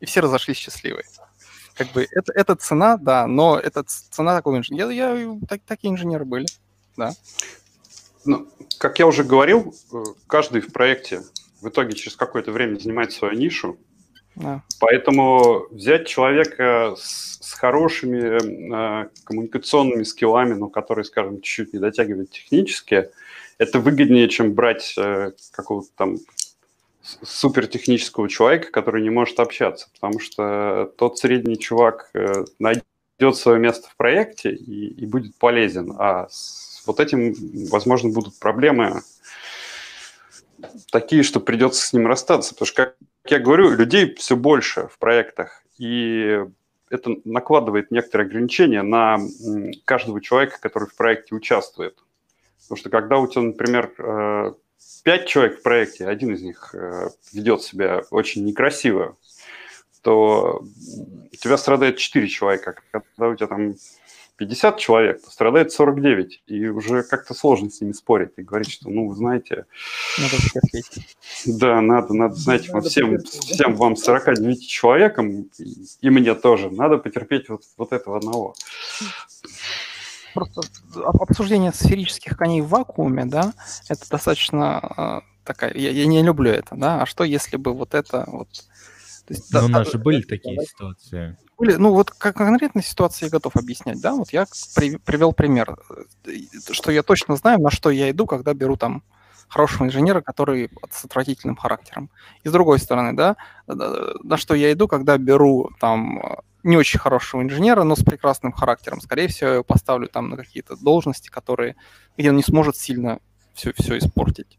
[0.00, 1.04] и все разошлись счастливые.
[1.74, 4.90] Как бы это, это цена, да, но это цена такого инженера.
[4.90, 6.46] Я, я, так, такие инженеры были,
[6.96, 7.12] да.
[8.24, 11.22] Ну, как я уже говорил, э, каждый в проекте
[11.60, 13.78] в итоге через какое-то время занимает свою нишу,
[14.40, 14.62] да.
[14.80, 22.30] Поэтому взять человека с, с хорошими э, коммуникационными скиллами, но который, скажем, чуть-чуть не дотягивает
[22.30, 23.10] технически,
[23.58, 26.16] это выгоднее, чем брать э, какого-то там
[27.02, 33.88] супертехнического человека, который не может общаться, потому что тот средний чувак э, найдет свое место
[33.88, 37.34] в проекте и, и будет полезен, а с вот этим,
[37.70, 39.02] возможно, будут проблемы
[40.90, 42.96] такие, что придется с ним расстаться, потому что, как
[43.30, 46.44] я говорю, людей все больше в проектах, и
[46.90, 49.18] это накладывает некоторые ограничения на
[49.84, 51.96] каждого человека, который в проекте участвует.
[52.62, 54.52] Потому что когда у тебя, например, э,
[55.04, 59.16] пять человек в проекте, один из них э, ведет себя очень некрасиво,
[60.02, 60.62] то
[61.32, 62.76] у тебя страдает четыре человека.
[62.90, 63.74] Когда у тебя там
[64.38, 66.42] 50 человек, то страдает 49.
[66.46, 69.66] И уже как-то сложно с ними спорить и говорить, что, ну, вы знаете...
[70.18, 70.36] Надо.
[71.46, 75.50] Да, надо, надо, знаете, надо всем, всем вам 49 человекам,
[76.00, 78.54] и, мне тоже, надо потерпеть вот, вот этого одного.
[80.34, 80.62] Просто
[80.94, 83.52] обсуждение сферических коней в вакууме, да,
[83.88, 85.74] это достаточно э, такая...
[85.74, 88.48] Я, я не люблю это, да, а что если бы вот это вот...
[89.28, 91.36] То есть, ну, да, у нас же были такие ситуации.
[91.58, 95.76] Были, ну вот как конкретной ситуации я готов объяснять, да, вот я при, привел пример,
[96.24, 96.32] э,
[96.70, 99.02] что я точно знаю, на что я иду, когда беру там
[99.46, 102.10] хорошего инженера, который с отвратительным характером.
[102.42, 106.22] И с другой стороны, да, на что я иду, когда беру там
[106.62, 109.02] не очень хорошего инженера, но с прекрасным характером.
[109.02, 111.76] Скорее всего, я его поставлю там на какие-то должности, которые,
[112.16, 113.20] где он не сможет сильно
[113.52, 114.58] все, все испортить.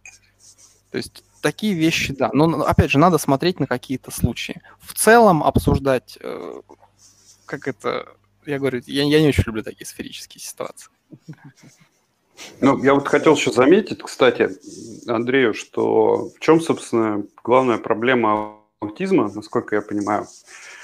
[0.91, 2.29] То есть такие вещи, да.
[2.33, 4.61] Но, опять же, надо смотреть на какие-то случаи.
[4.79, 6.61] В целом обсуждать э,
[7.49, 8.07] как это,
[8.45, 10.91] я говорю, я, я не очень люблю такие сферические ситуации.
[12.61, 14.49] Ну, я вот хотел еще заметить, кстати,
[15.07, 20.27] Андрею, что в чем, собственно, главная проблема аутизма, насколько я понимаю,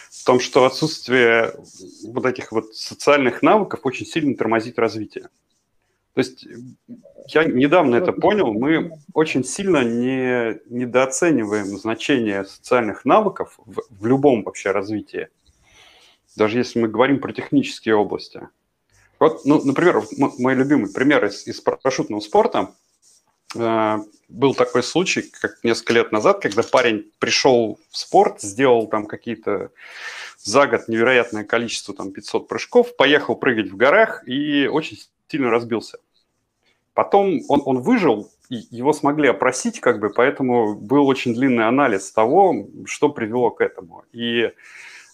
[0.10, 1.54] в том, что отсутствие
[2.08, 5.30] вот этих вот социальных навыков очень сильно тормозит развитие.
[6.16, 6.48] То есть
[7.28, 14.44] я недавно это понял, мы очень сильно не, недооцениваем значение социальных навыков в, в любом
[14.44, 15.28] вообще развитии
[16.36, 18.48] даже если мы говорим про технические области.
[19.20, 22.74] Вот, ну, например, мой любимый пример из, из парашютного спорта.
[23.56, 29.06] Э, был такой случай, как несколько лет назад, когда парень пришел в спорт, сделал там
[29.06, 29.72] какие-то
[30.38, 35.00] за год невероятное количество, там 500 прыжков, поехал прыгать в горах и очень
[35.30, 36.00] сильно разбился.
[36.96, 42.12] Потом он, он выжил, и его смогли опросить, как бы, поэтому был очень длинный анализ
[42.12, 44.04] того, что привело к этому.
[44.12, 44.50] И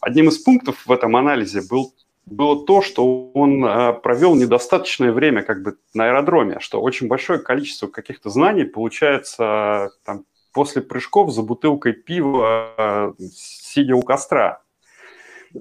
[0.01, 1.93] Одним из пунктов в этом анализе был,
[2.25, 7.37] было то, что он э, провел недостаточное время как бы на аэродроме, что очень большое
[7.37, 14.63] количество каких-то знаний получается там, после прыжков за бутылкой пива, э, сидя у костра.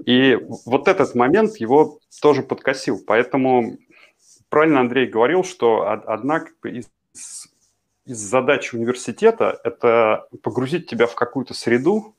[0.07, 2.99] И вот этот момент его тоже подкосил.
[3.07, 3.77] Поэтому
[4.51, 6.90] правильно Андрей говорил, что одна из,
[8.05, 12.14] из задач университета– это погрузить тебя в какую-то среду,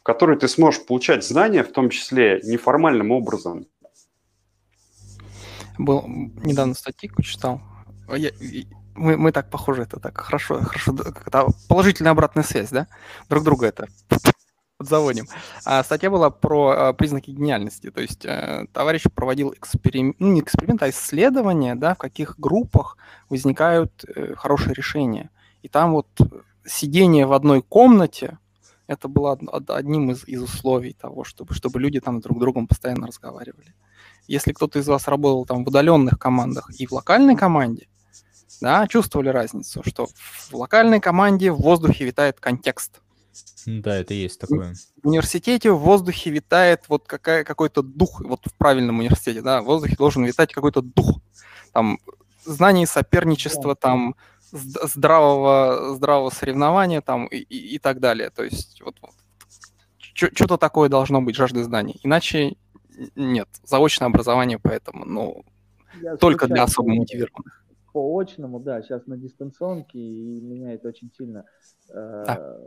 [0.00, 3.66] в которой ты сможешь получать знания, в том числе неформальным образом.
[5.78, 7.60] Был недавно статейку читал.
[8.14, 8.30] Я,
[8.94, 10.94] мы, мы так похожи, это так хорошо, хорошо,
[11.26, 12.88] это положительная обратная связь, да?
[13.30, 13.88] Друг друга это
[14.82, 15.26] подзаводим.
[15.64, 17.90] А статья была про а, признаки гениальности.
[17.90, 22.96] То есть а, товарищ проводил эксперимент, ну не эксперимент, а исследование, да, в каких группах
[23.30, 25.30] возникают э, хорошие решения.
[25.62, 26.08] И там вот
[26.64, 28.38] сидение в одной комнате
[28.88, 33.06] это было одним из, из условий того, чтобы, чтобы люди там друг с другом постоянно
[33.06, 33.74] разговаривали.
[34.26, 37.88] Если кто-то из вас работал там в удаленных командах и в локальной команде,
[38.60, 43.00] да, чувствовали разницу, что в локальной команде в воздухе витает контекст.
[43.66, 44.74] Да, это есть такое.
[45.02, 49.66] В университете в воздухе витает вот какая, какой-то дух, вот в правильном университете, да, в
[49.66, 51.20] воздухе должен витать какой-то дух.
[51.72, 51.98] Там
[52.44, 54.14] знание соперничества, там
[54.50, 58.30] здравого, здравого соревнования там и, и, и так далее.
[58.30, 59.12] То есть вот, вот
[60.14, 61.98] что-то такое должно быть, жажда знаний.
[62.02, 62.56] Иначе
[63.16, 65.44] нет, заочное образование поэтому, ну,
[66.00, 67.61] Я только для особо мотивированных.
[67.92, 71.44] По очному, да, сейчас на дистанционке, и меня это очень сильно
[71.90, 72.58] э, да.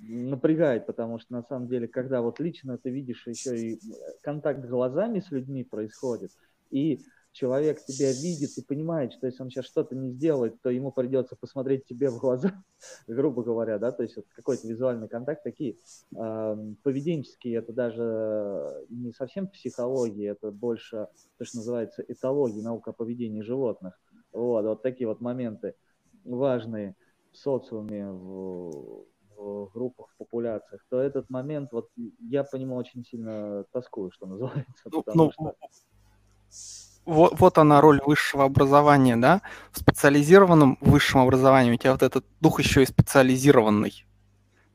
[0.00, 3.80] напрягает, потому что на самом деле, когда вот лично ты видишь еще и
[4.22, 6.30] контакт глазами с людьми происходит,
[6.70, 7.00] и
[7.34, 11.36] человек тебя видит и понимает, что если он сейчас что-то не сделает, то ему придется
[11.36, 12.52] посмотреть тебе в глаза,
[13.06, 15.76] грубо говоря, да, то есть вот какой-то визуальный контакт, такие
[16.16, 22.94] э, поведенческие, это даже не совсем психология, это больше то, что называется этология, наука о
[22.94, 24.00] поведении животных.
[24.34, 25.74] Вот, вот такие вот моменты
[26.24, 26.96] важные
[27.32, 29.06] в социуме, в,
[29.36, 34.26] в группах, в популяциях, то этот момент, вот я по нему очень сильно тоскую, что
[34.26, 34.84] называется.
[34.86, 35.54] Ну, ну, что
[37.04, 39.42] вот, вот она роль высшего образования, да?
[39.72, 44.06] В специализированном высшем образовании у тебя вот этот дух еще и специализированный.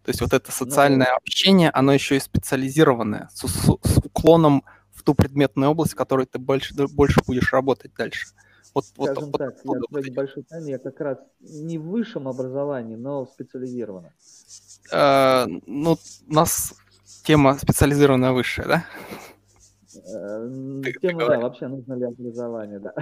[0.04, 4.64] То есть вот это социальное ну, общение, оно еще и специализированное, с, с, с уклоном
[4.92, 8.28] в ту предметную область, в которой ты больше, больше будешь работать дальше.
[8.74, 12.28] Вот, Скажем вот, так, вот, я вот, большой тайны, я как раз не в высшем
[12.28, 14.14] образовании, но специализированно.
[14.92, 15.98] Э, ну,
[16.28, 16.76] у нас
[17.24, 18.86] тема специализированная высшая, да?
[19.92, 22.94] Ты, Тема, ты да, вообще нужно ли образование, да.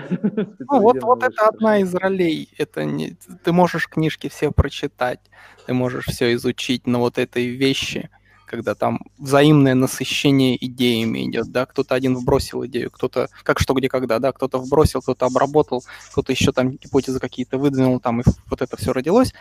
[0.60, 2.50] Ну, вот, вот это одна из ролей.
[2.58, 5.20] Это не, ты можешь книжки все прочитать,
[5.66, 8.10] ты можешь все изучить, но вот этой вещи
[8.48, 13.90] когда там взаимное насыщение идеями идет, да, кто-то один вбросил идею, кто-то, как что, где,
[13.90, 18.62] когда, да, кто-то вбросил, кто-то обработал, кто-то еще там гипотезы какие-то выдвинул, там, и вот
[18.62, 19.34] это все родилось.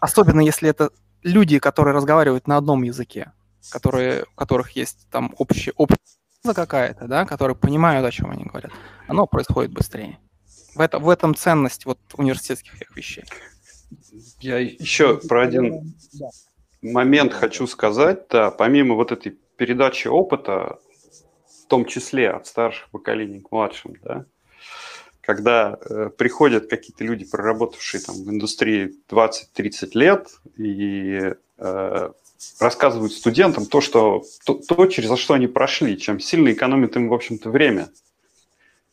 [0.00, 0.90] Особенно если это
[1.22, 3.32] люди, которые разговаривают на одном языке,
[3.70, 5.96] которые, у которых есть там общая, общая
[6.44, 8.72] какая-то, да, которые понимают, о чем они говорят,
[9.06, 10.18] оно происходит быстрее.
[10.74, 13.24] В, это, в этом ценность вот университетских вещей.
[14.40, 15.94] Я еще про один
[16.82, 18.28] момент хочу сказать.
[18.28, 20.78] Да, помимо вот этой передачи опыта,
[21.46, 24.24] в том числе от старших поколений к младшим, да,
[25.20, 32.10] когда э, приходят какие-то люди, проработавшие там в индустрии 20-30 лет, и э,
[32.58, 37.14] рассказывают студентам то, что, то, то, через что они прошли, чем сильно экономит им, в
[37.14, 37.90] общем-то, время.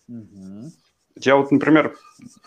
[0.09, 0.71] Угу.
[1.17, 1.97] Я вот, например,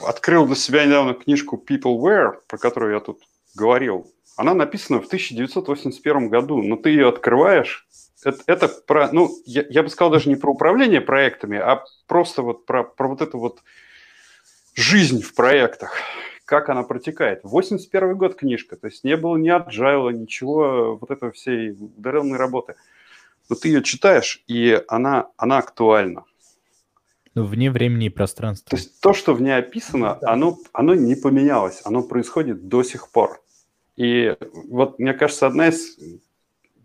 [0.01, 3.23] открыл для себя недавно книжку Peopleware, про которую я тут
[3.55, 4.13] говорил.
[4.39, 7.89] Она написана в 1981 году, но ты ее открываешь,
[8.23, 12.43] это, это про, ну, я, я бы сказал даже не про управление проектами, а просто
[12.43, 13.65] вот про, про вот эту вот
[14.77, 15.93] жизнь в проектах,
[16.45, 17.41] как она протекает.
[17.43, 22.77] 81 год книжка, то есть не было ни agile, ничего вот этого всей удаленной работы.
[23.49, 26.23] Но ты ее читаешь, и она, она актуальна.
[27.35, 28.71] Ну, вне времени и пространства.
[28.71, 30.31] То есть то, что в ней описано, да.
[30.31, 33.43] оно, оно не поменялось, оно происходит до сих пор.
[33.99, 34.37] И
[34.69, 35.99] вот, мне кажется, одна из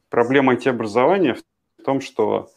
[0.10, 1.38] проблем IT-образования
[1.78, 2.52] в том, что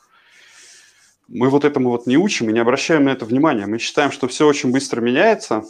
[1.28, 3.66] мы вот этому вот не учим и не обращаем на это внимания.
[3.66, 5.62] Мы считаем, что все очень быстро меняется,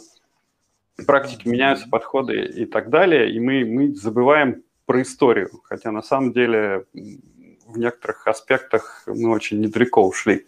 [1.05, 6.31] практики меняются, подходы и так далее, и мы, мы забываем про историю, хотя на самом
[6.31, 10.47] деле в некоторых аспектах мы очень недалеко ушли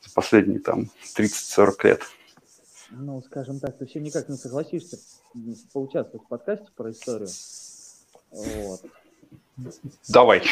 [0.00, 2.02] за последние там 30-40 лет.
[2.90, 4.98] Ну, скажем так, ты все никак не согласишься
[5.72, 7.28] поучаствовать в подкасте про историю.
[8.30, 8.80] Вот.
[10.08, 10.42] Давай.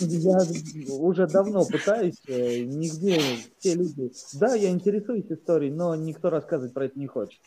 [0.00, 0.38] Я
[0.98, 3.20] уже давно пытаюсь, э, нигде
[3.58, 4.10] все люди...
[4.34, 7.40] Да, я интересуюсь историей, но никто рассказывать про это не хочет.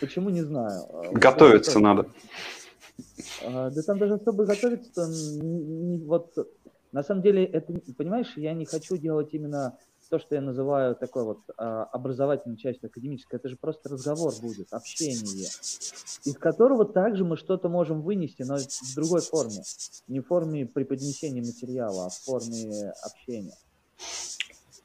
[0.00, 0.82] Почему, не знаю.
[0.90, 2.06] А, Готовиться вот, надо.
[3.42, 5.08] А, да там даже особо готовиться,
[6.04, 6.34] вот
[6.92, 9.78] на самом деле, это, понимаешь, я не хочу делать именно
[10.10, 14.72] то, что я называю такой вот а, образовательной частью академической, это же просто разговор будет,
[14.72, 15.48] общение,
[16.24, 19.62] из которого также мы что-то можем вынести, но в другой форме.
[20.08, 23.56] Не в форме преподнесения материала, а в форме общения.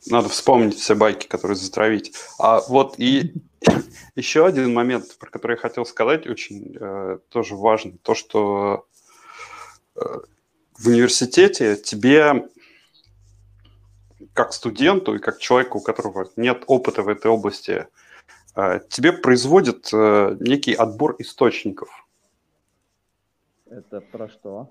[0.08, 2.14] Надо вспомнить все байки, которые затравить.
[2.38, 3.34] А вот и
[4.16, 8.86] еще один момент, про который я хотел сказать, очень э, тоже важный, то, что
[9.96, 10.00] э,
[10.78, 12.48] в университете тебе
[14.36, 17.88] как студенту и как человеку, у которого нет опыта в этой области,
[18.56, 21.90] э, тебе производят э, некий отбор источников.
[23.66, 24.70] Это про что?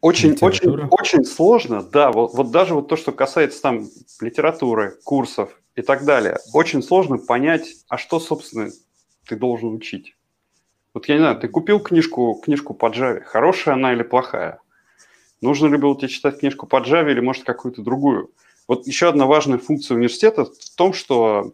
[0.00, 2.12] Очень, очень, очень сложно, да.
[2.12, 3.88] Вот, вот даже вот то, что касается там
[4.20, 8.70] литературы, курсов и так далее, очень сложно понять, а что, собственно,
[9.26, 10.16] ты должен учить.
[10.94, 14.60] Вот я не знаю, ты купил книжку, книжку по Java, хорошая она или плохая?
[15.40, 18.30] Нужно ли было тебе читать книжку по Java или, может, какую-то другую?
[18.72, 21.52] Вот еще одна важная функция университета в том, что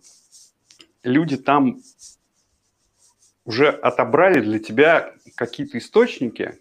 [1.03, 1.81] люди там
[3.45, 6.61] уже отобрали для тебя какие-то источники,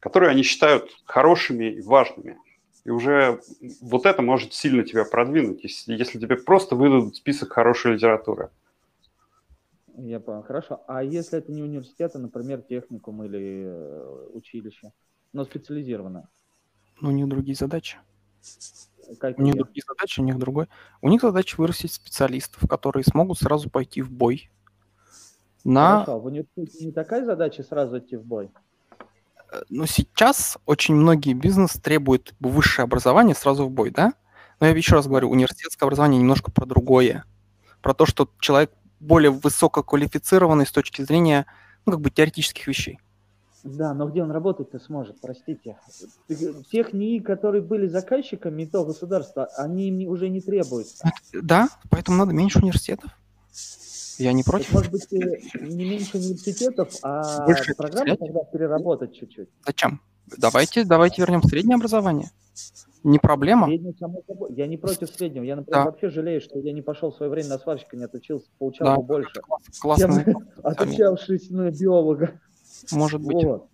[0.00, 2.38] которые они считают хорошими и важными.
[2.86, 3.42] И уже
[3.82, 8.48] вот это может сильно тебя продвинуть, если, если тебе просто выдадут список хорошей литературы.
[9.94, 10.82] Я понял, хорошо.
[10.86, 14.90] А если это не университет, а, например, техникум или э, училище,
[15.34, 16.30] но специализированное?
[17.02, 17.98] Ну, у них другие задачи.
[19.18, 20.68] Как у них другие задачи, у них другой.
[21.00, 24.50] У них задача вырастить специалистов, которые смогут сразу пойти в бой.
[25.64, 26.00] На...
[26.00, 28.50] Хорошо, в университете не такая задача сразу идти в бой?
[29.52, 34.14] Э, ну, сейчас очень многие бизнес требуют высшее образование сразу в бой, да?
[34.60, 37.24] Но я еще раз говорю, университетское образование немножко про другое.
[37.80, 41.46] Про то, что человек более высококвалифицированный с точки зрения,
[41.84, 42.98] ну, как бы теоретических вещей.
[43.64, 45.78] Да, но где он работать-то сможет, простите.
[46.70, 50.88] Тех НИИ, которые были заказчиками то государства, они уже не требуют.
[51.32, 53.10] Да, поэтому надо меньше университетов.
[54.18, 54.66] Я не против.
[54.66, 59.48] Так, может быть, э, не меньше университетов, а Больше программу тогда переработать чуть-чуть.
[59.66, 60.00] Зачем?
[60.36, 62.30] Давайте, давайте вернем среднее образование.
[63.04, 63.66] Не проблема.
[63.66, 63.94] Среднее,
[64.50, 65.42] я не против среднего.
[65.42, 65.84] Я, например, да.
[65.86, 68.96] вообще жалею, что я не пошел в свое время на сварщика, не отучился, получал да,
[68.96, 69.40] бы больше.
[69.80, 70.24] Классно.
[70.62, 72.40] Отучавшись на биолога.
[72.90, 73.44] Может быть.
[73.44, 73.68] Вот.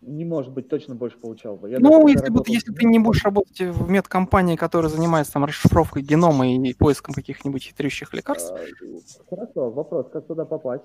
[0.00, 1.68] Не может быть, точно больше получал бы.
[1.68, 2.52] Я ну, если, работал...
[2.52, 7.62] если ты не будешь работать в медкомпании, которая занимается там расшифровкой генома и поиском каких-нибудь
[7.64, 8.50] хитрющих лекарств.
[8.50, 10.84] А, хорошо, вопрос, как туда попасть?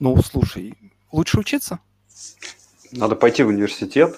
[0.00, 0.74] Ну, слушай,
[1.12, 1.80] лучше учиться.
[2.92, 4.16] Надо пойти в университет,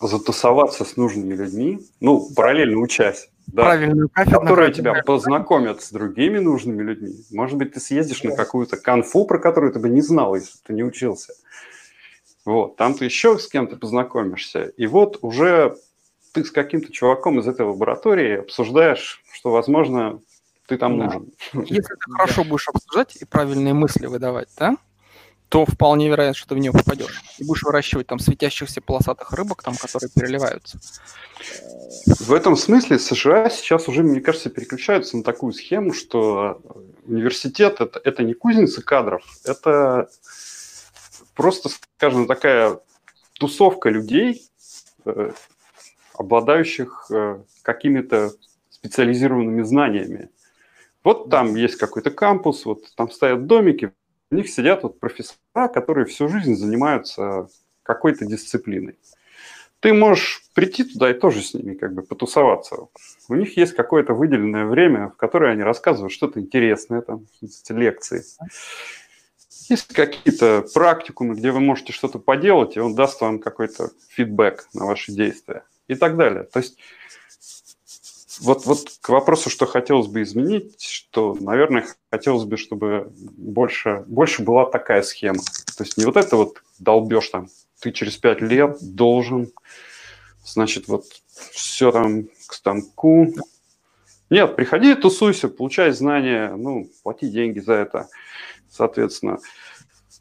[0.00, 3.30] затусоваться с нужными людьми, ну, параллельно учась.
[3.46, 4.40] Да, Правильную кафедру.
[4.40, 7.14] которые тебя познакомят с другими нужными людьми.
[7.30, 10.74] Может быть, ты съездишь на какую-то конфу, про которую ты бы не знал, если ты
[10.74, 11.32] не учился.
[12.48, 14.72] Вот, там ты еще с кем-то познакомишься.
[14.78, 15.76] И вот уже
[16.32, 20.22] ты с каким-то чуваком из этой лаборатории обсуждаешь, что, возможно,
[20.66, 21.04] ты там Да.
[21.04, 21.32] нужен.
[21.66, 24.78] Если ты хорошо будешь обсуждать и правильные мысли выдавать, да,
[25.50, 27.22] то вполне вероятно, что ты в нее попадешь.
[27.36, 30.78] И будешь выращивать там светящихся полосатых рыбок, там, которые переливаются.
[32.18, 36.62] В этом смысле США сейчас уже, мне кажется, переключаются на такую схему, что
[37.06, 40.08] университет это, это не кузница кадров, это
[41.38, 42.80] просто, скажем, такая
[43.38, 44.42] тусовка людей,
[45.04, 45.30] э,
[46.14, 48.32] обладающих э, какими-то
[48.70, 50.30] специализированными знаниями.
[51.04, 53.92] Вот там есть какой-то кампус, вот там стоят домики,
[54.32, 57.48] в них сидят вот профессора, которые всю жизнь занимаются
[57.84, 58.98] какой-то дисциплиной
[59.80, 62.88] ты можешь прийти туда и тоже с ними как бы потусоваться.
[63.28, 68.24] У них есть какое-то выделенное время, в которое они рассказывают что-то интересное, там, эти лекции.
[69.68, 74.86] Есть какие-то практикумы, где вы можете что-то поделать, и он даст вам какой-то фидбэк на
[74.86, 76.44] ваши действия и так далее.
[76.44, 76.78] То есть
[78.40, 84.42] вот, вот к вопросу, что хотелось бы изменить, что, наверное, хотелось бы, чтобы больше, больше
[84.42, 85.40] была такая схема.
[85.76, 87.48] То есть не вот это вот долбешь там,
[87.80, 89.52] ты через пять лет должен,
[90.44, 91.04] значит, вот
[91.52, 93.34] все там к станку.
[94.30, 98.08] Нет, приходи, тусуйся, получай знания, ну, плати деньги за это,
[98.70, 99.38] соответственно.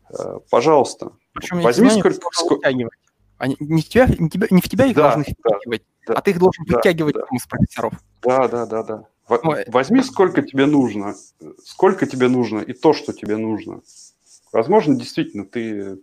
[0.09, 1.89] Э, Пожалуйста, Причем возьми
[2.31, 2.67] сколько...
[3.39, 6.21] Они, не, в тебя, не, тебя, не в тебя их Да, должны втягивать, да, а
[6.21, 7.25] ты их должен да, вытягивать да.
[7.31, 7.93] из профессоров.
[8.23, 9.03] Да, да, да, да.
[9.27, 11.15] Возьми, сколько тебе нужно,
[11.63, 13.81] сколько тебе нужно и то, что тебе нужно.
[14.51, 15.99] Возможно, действительно, ты,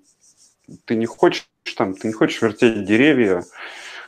[0.84, 3.44] ты не хочешь там, ты не хочешь вертеть деревья,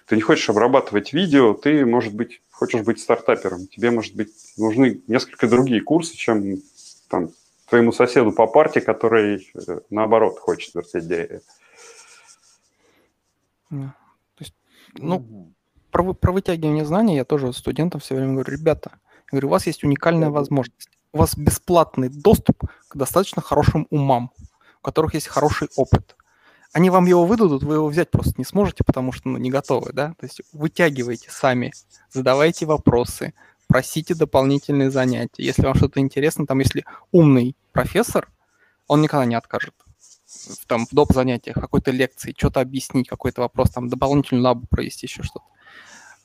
[0.07, 3.67] ты не хочешь обрабатывать видео, ты, может быть, хочешь быть стартапером.
[3.67, 6.63] Тебе, может быть, нужны несколько другие курсы, чем
[7.09, 7.31] там
[7.69, 11.43] твоему соседу по парте, который, э, наоборот, хочет вертеть.
[13.71, 14.55] То есть,
[14.95, 15.53] ну,
[15.91, 19.51] про, вы- про вытягивание знаний я тоже студентам все время говорю, ребята, я говорю, у
[19.51, 20.91] вас есть уникальная возможность.
[21.13, 24.31] У вас бесплатный доступ к достаточно хорошим умам,
[24.81, 26.17] у которых есть хороший опыт.
[26.73, 29.93] Они вам его выдадут, вы его взять просто не сможете, потому что ну, не готовы,
[29.93, 30.15] да?
[30.19, 31.73] То есть вытягивайте сами,
[32.11, 33.33] задавайте вопросы,
[33.67, 35.43] просите дополнительные занятия.
[35.45, 38.29] Если вам что-то интересно, там, если умный профессор,
[38.87, 39.75] он никогда не откажет
[40.27, 41.13] в, там, в доп.
[41.13, 45.45] занятиях, какой-то лекции, что-то объяснить, какой-то вопрос, там, дополнительную лабу провести, еще что-то.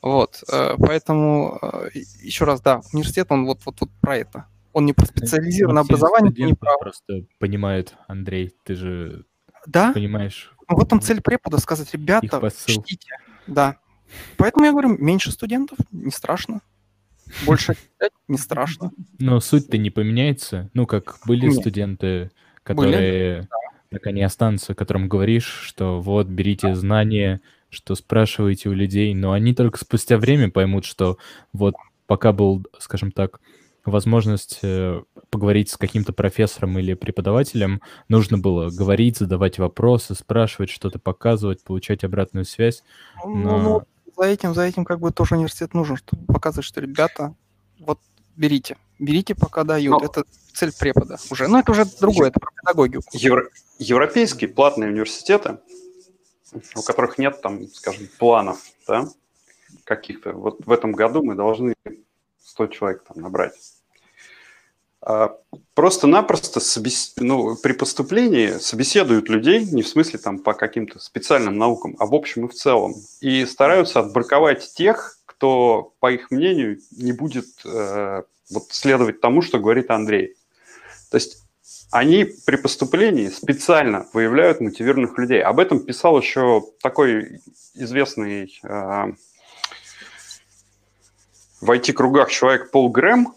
[0.02, 4.46] Вот, э, поэтому, э, еще раз, да, университет, он вот, вот, вот про это.
[4.72, 6.76] Он не про специализированное Не все образование, не про...
[6.78, 9.24] просто понимают, Андрей, ты же
[9.66, 10.52] Да, понимаешь.
[10.68, 13.16] ну, в этом цель препода сказать, ребята, чтите.
[13.46, 13.76] Да.
[14.36, 16.62] Поэтому я говорю, меньше студентов, не страшно.
[17.44, 17.74] Больше
[18.28, 18.92] не страшно.
[19.18, 20.70] Но суть-то не поменяется.
[20.74, 21.54] Ну, как были Нет.
[21.54, 22.30] студенты,
[22.62, 23.48] которые
[23.90, 29.54] так они останутся, которым говоришь, что вот, берите знания, что спрашиваете у людей, но они
[29.54, 31.18] только спустя время поймут, что
[31.52, 31.74] вот
[32.06, 33.40] пока был, скажем так,
[33.84, 40.98] возможность э, поговорить с каким-то профессором или преподавателем, нужно было говорить, задавать вопросы, спрашивать, что-то
[40.98, 42.82] показывать, получать обратную связь.
[43.24, 43.82] Ну, Но- ну,
[44.16, 47.34] за этим, за этим как бы тоже университет нужен, чтобы показывать, что ребята,
[47.78, 47.98] вот
[48.36, 50.00] берите, берите, пока дают.
[50.00, 50.06] Ну.
[50.06, 51.48] Это цель препода уже.
[51.48, 53.04] Но это уже другое, это про педагогику.
[53.12, 53.48] Евро-
[53.78, 55.58] Европейские платные университеты,
[56.76, 59.08] у которых нет там, скажем, планов, да,
[59.84, 60.32] каких-то.
[60.32, 61.74] Вот в этом году мы должны
[62.44, 63.54] 100 человек там набрать.
[65.02, 65.36] А,
[65.74, 66.60] Просто-напросто
[67.16, 72.14] ну, при поступлении собеседуют людей, не в смысле там по каким-то специальным наукам, а в
[72.14, 72.94] общем и в целом.
[73.22, 79.58] И стараются отбраковать тех, кто, по их мнению, не будет э, вот следовать тому, что
[79.58, 80.34] говорит Андрей.
[81.10, 81.42] То есть
[81.90, 85.42] они при поступлении специально выявляют мотивированных людей.
[85.42, 87.40] Об этом писал еще такой
[87.72, 89.12] известный э,
[91.62, 93.34] в IT-кругах человек Пол Грэм.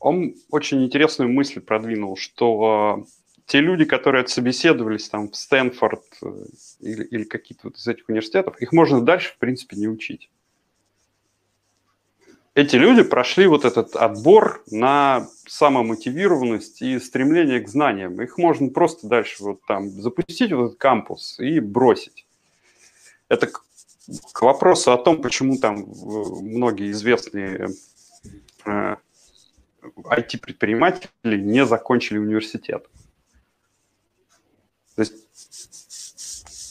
[0.00, 3.10] Он очень интересную мысль продвинул, что э,
[3.46, 6.44] те люди, которые отсобеседовались там в Стэнфорд э,
[6.80, 10.30] или, или какие-то вот из этих университетов, их можно дальше, в принципе, не учить.
[12.54, 18.20] Эти люди прошли вот этот отбор на самомотивированность и стремление к знаниям.
[18.22, 22.26] Их можно просто дальше вот там запустить в этот кампус и бросить.
[23.28, 23.62] Это к,
[24.32, 25.84] к вопросу о том, почему там э,
[26.42, 27.68] многие известные
[28.64, 28.96] э,
[29.82, 32.86] IT-предприниматели не закончили университет.
[34.94, 35.14] То есть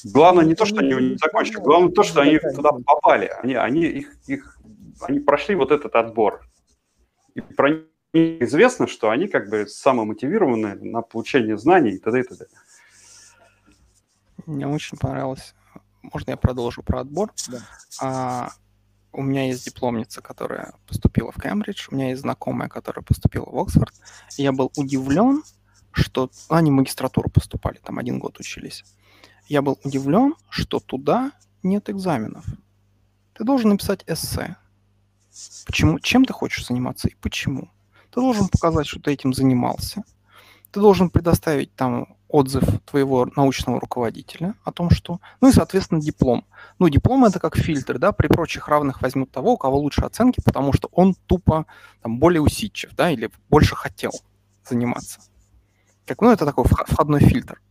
[0.03, 3.31] Главное не то, что они не закончили, главное то, что они туда попали.
[3.41, 4.57] Они, они, их, их,
[5.02, 6.41] они прошли вот этот отбор.
[7.36, 7.84] И про них
[8.14, 12.19] известно, что они как бы самомотивированы на получение знаний и т.д.
[12.19, 12.45] и т.д.
[14.45, 15.53] Мне очень понравилось.
[16.02, 17.31] Можно я продолжу про отбор?
[17.49, 17.60] Да.
[18.02, 18.49] А,
[19.11, 23.57] у меня есть дипломница, которая поступила в Кембридж, у меня есть знакомая, которая поступила в
[23.57, 23.94] Оксфорд.
[24.38, 25.44] И я был удивлен,
[25.91, 28.84] что они в магистратуру поступали, там один год учились.
[29.48, 31.31] Я был удивлен, что туда
[31.64, 32.45] нет экзаменов.
[33.34, 34.56] Ты должен написать эссе.
[35.65, 37.69] Почему, чем ты хочешь заниматься и почему?
[38.11, 40.03] Ты должен показать, что ты этим занимался.
[40.72, 45.19] Ты должен предоставить там отзыв твоего научного руководителя о том, что...
[45.41, 46.45] Ну и, соответственно, диплом.
[46.77, 50.39] Ну, диплом это как фильтр, да, при прочих равных возьмут того, у кого лучше оценки,
[50.43, 51.65] потому что он тупо
[52.01, 54.11] там более усидчив, да, или больше хотел
[54.64, 55.19] заниматься.
[56.06, 57.61] Как, ну, это такой входной фильтр.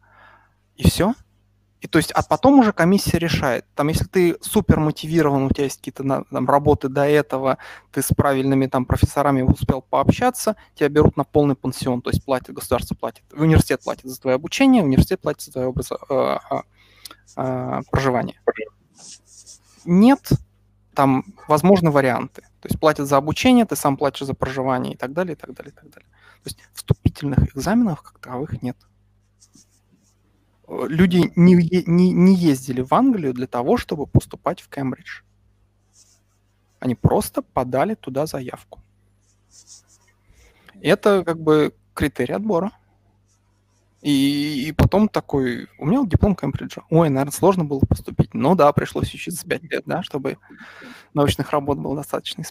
[0.77, 1.15] И все.
[1.81, 3.65] И то есть, а потом уже комиссия решает.
[3.75, 7.59] Там, если ты супер мотивирован, у тебя есть какие-то там, работы до этого,
[7.93, 12.53] ты с правильными там профессорами успел пообщаться, тебя берут на полный пансион, то есть платит,
[12.53, 15.93] государство платит, университет платит за твое обучение, университет платит за твое образ...
[15.93, 16.39] э,
[17.37, 18.41] э, проживание.
[19.85, 20.29] Нет,
[20.95, 22.43] там возможны варианты.
[22.61, 25.55] То есть платят за обучение, ты сам платишь за проживание и так далее, и так
[25.55, 26.09] далее, и так далее.
[26.43, 28.77] То есть вступительных экзаменов как таковых нет
[30.69, 31.55] люди не,
[31.87, 35.23] не, не ездили в Англию для того, чтобы поступать в Кембридж.
[36.79, 38.81] Они просто подали туда заявку.
[40.81, 42.73] Это как бы критерий отбора.
[44.01, 46.83] И, и потом такой, у меня вот диплом Кембриджа.
[46.89, 48.33] Ой, наверное, сложно было поступить.
[48.33, 50.39] Ну да, пришлось учиться 5 лет, да, чтобы
[51.15, 52.45] научных работ было достаточно.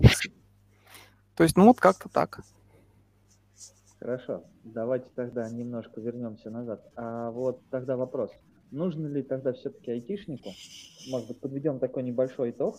[1.36, 2.42] То есть, ну вот как-то так.
[4.00, 6.84] Хорошо, давайте тогда немножко вернемся назад.
[6.96, 8.32] А вот тогда вопрос.
[8.72, 10.52] Нужно ли тогда все-таки айтишнику,
[11.10, 12.78] может быть, подведем такой небольшой итог,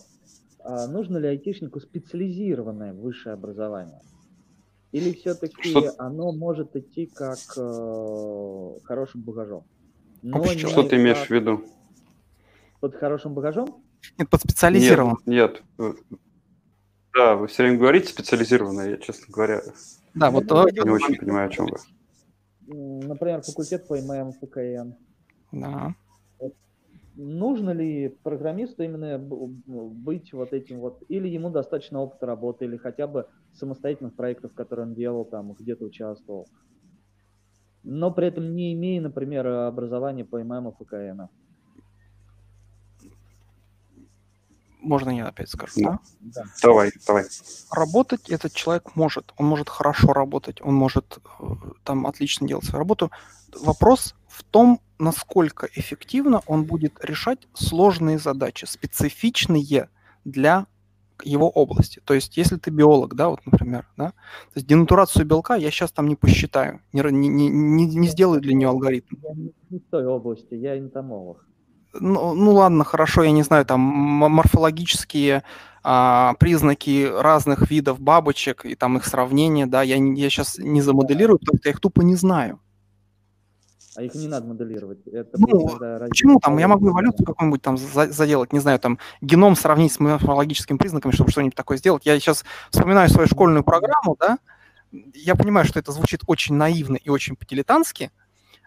[0.59, 4.01] а нужно ли айтишнику специализированное высшее образование?
[4.91, 5.93] Или все-таки Что?
[5.97, 9.65] оно может идти как э, хорошим багажом?
[10.21, 11.63] Но что ты имеешь в виду?
[12.79, 13.83] Под хорошим багажом?
[14.17, 15.19] Нет, под специализированным.
[15.25, 15.97] Нет, нет.
[17.13, 19.61] Да, вы все время говорите специализированное, я, честно говоря,
[20.13, 20.67] да, вот то...
[20.69, 21.77] Не очень понимаю, о чем вы.
[23.05, 24.93] Например, факультет по ММ, ФКН.
[25.51, 25.95] Да.
[27.15, 33.07] Нужно ли программисту именно быть вот этим вот, или ему достаточно опыта работы, или хотя
[33.07, 36.47] бы самостоятельных проектов, которые он делал, там где-то участвовал,
[37.83, 41.23] но при этом не имея, например, образования по ММ и ФКН.
[44.79, 45.99] Можно я опять скажу, да?
[46.21, 46.43] да?
[46.63, 47.25] Давай, давай.
[47.71, 49.33] Работать этот человек может.
[49.37, 51.43] Он может хорошо работать, он может э,
[51.83, 53.11] там отлично делать свою работу.
[53.61, 59.89] Вопрос в том, насколько эффективно он будет решать сложные задачи, специфичные
[60.23, 60.65] для
[61.23, 62.01] его области.
[62.05, 65.91] То есть, если ты биолог, да, вот, например, да, то есть денатурацию белка я сейчас
[65.91, 69.15] там не посчитаю, не, не, не, не сделаю для нее алгоритм.
[69.21, 69.33] Я
[69.69, 71.48] не в той области, я энтомолог
[71.93, 75.43] ну, ну ладно, хорошо, я не знаю, там морфологические
[75.83, 81.39] а, признаки разных видов бабочек и там их сравнение, да, я, я сейчас не замоделирую,
[81.39, 82.59] потому что я их тупо не знаю.
[83.95, 84.99] А их не надо моделировать.
[85.07, 85.77] Это ну,
[86.09, 86.57] почему там?
[86.57, 91.31] Я могу эволюцию какую-нибудь там заделать, не знаю, там геном сравнить с морфологическими признаками, чтобы
[91.31, 92.05] что-нибудь такое сделать.
[92.05, 94.37] Я сейчас вспоминаю свою школьную программу, да,
[94.91, 98.11] я понимаю, что это звучит очень наивно и очень по-дилетантски,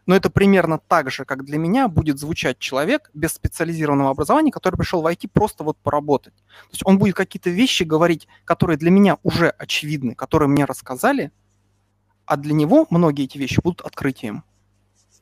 [0.06, 4.76] но это примерно так же, как для меня будет звучать человек без специализированного образования, который
[4.76, 6.34] пришел в IT просто вот поработать.
[6.34, 11.30] То есть он будет какие-то вещи говорить, которые для меня уже очевидны, которые мне рассказали,
[12.26, 14.44] а для него многие эти вещи будут открытием.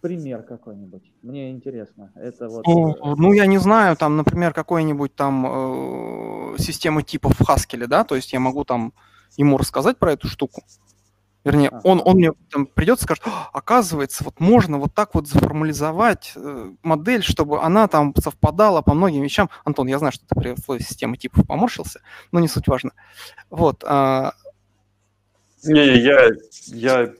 [0.00, 1.12] Пример какой-нибудь.
[1.20, 2.10] Мне интересно.
[2.14, 2.66] Это вот...
[2.66, 8.04] Ну, ну я не знаю, там, например, какой-нибудь там э, системы типов в Haskell, да,
[8.04, 8.94] то есть я могу там
[9.36, 10.62] ему рассказать про эту штуку,
[11.42, 16.32] Вернее, он, он мне там придет и скажет, оказывается, вот можно вот так вот заформализовать
[16.36, 19.48] э, модель, чтобы она там совпадала по многим вещам.
[19.64, 22.92] Антон, я знаю, что ты при условии системы типов поморщился, но не суть важно.
[23.48, 23.82] Вот.
[23.86, 24.34] А...
[25.64, 26.28] Не, я,
[26.66, 27.12] я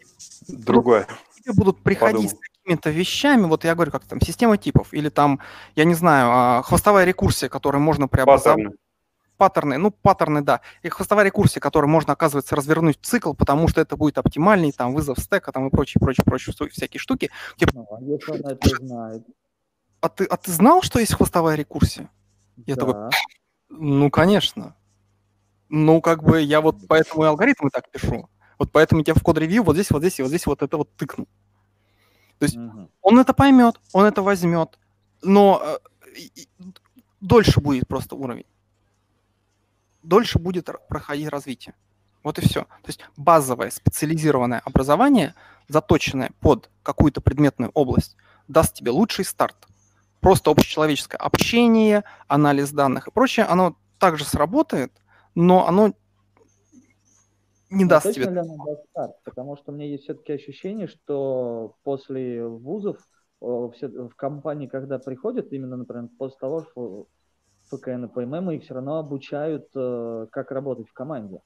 [0.48, 1.06] другое.
[1.42, 2.30] Тебе будут приходить Подумал.
[2.30, 5.40] с какими-то вещами, вот я говорю, как там, система типов, или там,
[5.76, 8.64] я не знаю, а, хвостовая рекурсия, которую можно преобразовать.
[8.64, 8.76] Паттерны
[9.40, 13.96] паттерны, ну, паттерны, да, и хвостовая рекурсия, которую можно, оказывается, развернуть цикл, потому что это
[13.96, 17.30] будет оптимальный, там, вызов стека, там, и прочие, прочие, прочие всякие штуки.
[17.72, 19.22] Ну, а если он это знает?
[20.02, 22.10] А ты, а ты знал, что есть хвостовая рекурсия?
[22.66, 22.84] Я да.
[22.84, 23.10] такой,
[23.70, 24.76] ну, конечно.
[25.70, 28.28] Ну, как бы я вот поэтому и алгоритмы так пишу.
[28.58, 30.94] Вот поэтому я в код-ревью вот здесь, вот здесь и вот здесь вот это вот
[30.96, 31.26] тыкну.
[32.38, 32.90] То есть угу.
[33.00, 34.78] он это поймет, он это возьмет,
[35.22, 36.18] но э,
[37.20, 38.44] дольше будет просто уровень.
[40.02, 41.74] Дольше будет проходить развитие.
[42.22, 42.62] Вот и все.
[42.62, 45.34] То есть базовое специализированное образование,
[45.68, 48.16] заточенное под какую-то предметную область,
[48.48, 49.56] даст тебе лучший старт.
[50.20, 54.92] Просто общечеловеческое общение, анализ данных и прочее, оно также сработает,
[55.34, 55.94] но оно
[57.70, 58.34] не Ну, даст точно тебе...
[58.34, 59.16] ли оно даст старт?
[59.24, 62.98] Потому что меня есть все-таки ощущение, что после вузов
[63.40, 67.06] все- в компании, когда приходят, именно, например, после того, что
[67.70, 71.40] ФКН и ПММ, их все равно обучают, э, как работать в команде.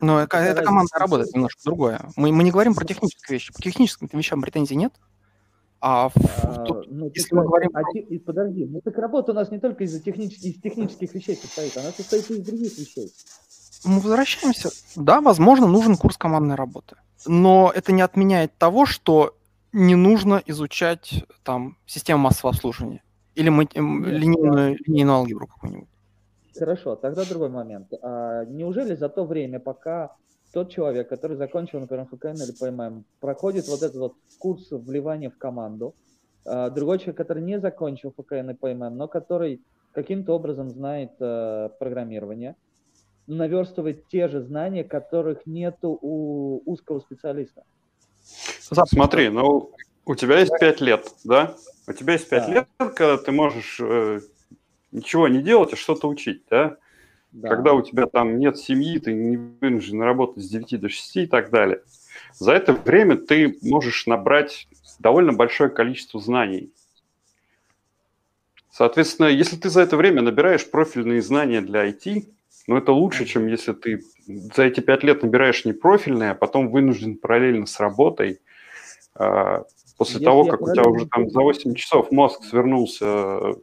[0.00, 2.00] Но это, это команда работает немножко другое.
[2.16, 3.52] Мы, мы не говорим про технические вещи.
[3.52, 4.92] По техническим вещам претензий нет.
[5.80, 9.34] А, в- А, тут- ну, если мы говорим а про- подожди, ну так работа у
[9.34, 13.12] нас не только из-за технических, из технических вещей состоит, она состоит и из других вещей.
[13.84, 14.70] мы возвращаемся.
[14.96, 16.96] Да, возможно, нужен курс командной работы.
[17.26, 19.36] Но это не отменяет того, что
[19.72, 23.02] не нужно изучать там систему массового обслуживания
[23.38, 25.88] или мы, линейную, линейную алгебру какую-нибудь.
[26.58, 27.92] Хорошо, тогда другой момент.
[28.02, 30.16] А неужели за то время, пока
[30.52, 35.38] тот человек, который закончил, например, ФКН или ПММ, проходит вот этот вот курс вливания в
[35.38, 35.94] команду,
[36.44, 39.62] а другой человек, который не закончил ФКН и ПММ, но который
[39.92, 42.56] каким-то образом знает э, программирование,
[43.28, 47.62] наверстывает те же знания, которых нету у узкого специалиста.
[48.60, 49.70] Смотри, ну,
[50.08, 51.54] у тебя есть 5 лет, да?
[51.86, 52.52] У тебя есть 5 Да.
[52.52, 54.20] лет, когда ты можешь э,
[54.90, 56.78] ничего не делать, а что-то учить, да?
[57.32, 57.48] Да.
[57.50, 61.26] Когда у тебя там нет семьи, ты не вынужден работать с 9 до 6 и
[61.26, 61.82] так далее.
[62.32, 64.66] За это время ты можешь набрать
[64.98, 66.72] довольно большое количество знаний.
[68.70, 72.28] Соответственно, если ты за это время набираешь профильные знания для IT,
[72.66, 76.70] ну это лучше, чем если ты за эти пять лет набираешь не профильные, а потом
[76.70, 78.40] вынужден параллельно с работой,
[79.14, 79.64] а,
[79.98, 83.54] после Если того, я как у тебя уже там за 8 часов мозг свернулся э,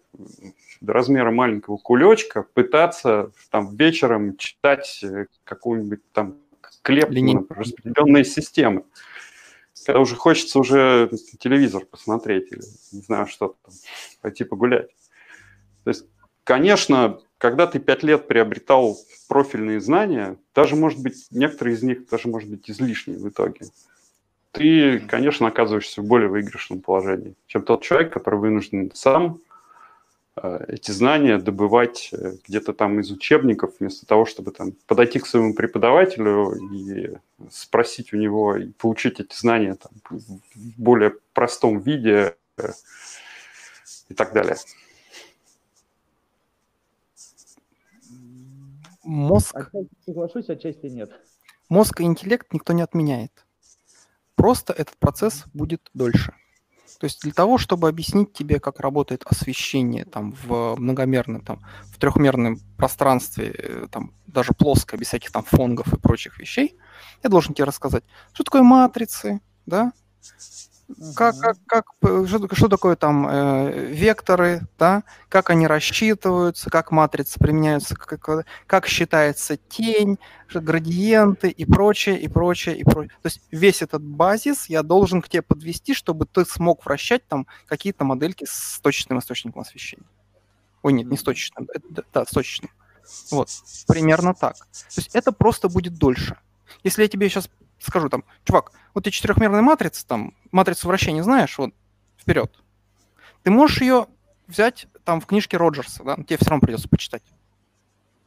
[0.81, 6.37] до размера маленького кулечка, пытаться там вечером читать э, какую-нибудь там
[6.81, 8.83] клепку, распределенные системы.
[9.85, 11.09] Когда уже хочется уже
[11.39, 13.73] телевизор посмотреть или, не знаю, что там,
[14.21, 14.89] пойти погулять.
[15.83, 16.05] То есть,
[16.43, 18.97] конечно, когда ты пять лет приобретал
[19.29, 23.67] профильные знания, даже, может быть, некоторые из них даже, может быть, излишние в итоге,
[24.55, 29.39] ты, конечно, оказываешься в более выигрышном положении, чем тот человек, который вынужден сам
[30.37, 35.27] э, эти знания добывать э, где-то там из учебников, вместо того, чтобы там подойти к
[35.27, 37.17] своему преподавателю и
[37.51, 40.39] спросить у него и получить эти знания там, в
[40.81, 42.69] более простом виде э,
[44.09, 44.55] и так далее.
[49.03, 51.11] Мозг, Отчасти соглашусь, отчасти нет.
[51.69, 53.44] мозг и интеллект никто не отменяет.
[54.35, 56.33] Просто этот процесс будет дольше.
[56.99, 61.97] То есть для того, чтобы объяснить тебе, как работает освещение там, в многомерном, там, в
[61.99, 66.77] трехмерном пространстве, э, там, даже плоское, без всяких там фонгов и прочих вещей,
[67.21, 68.03] я должен тебе рассказать,
[68.33, 69.91] что такое матрицы, да,
[71.15, 76.91] как, как, как, э, что, что такое там э, векторы, да, как они рассчитываются, как
[76.91, 80.19] матрицы применяются, как, как- как считается тень,
[80.53, 83.11] градиенты и прочее, и прочее, и прочее.
[83.21, 87.47] То есть весь этот базис я должен к тебе подвести, чтобы ты смог вращать там
[87.67, 90.05] какие-то модельки с точечным источником освещения.
[90.83, 92.69] Ой, нет, не с точечным, это- да, да, с точечным.
[93.31, 93.49] Вот,
[93.87, 94.55] примерно так.
[94.57, 96.37] То есть это просто будет дольше.
[96.83, 97.49] Если я тебе сейчас
[97.79, 101.73] скажу там, чувак, вот эти четырехмерные матрицы, там, матрицу вращения знаешь, вот,
[102.17, 102.51] вперед.
[103.43, 104.07] Ты можешь ее
[104.47, 107.23] взять там в книжке Роджерса, да, тебе все равно придется почитать.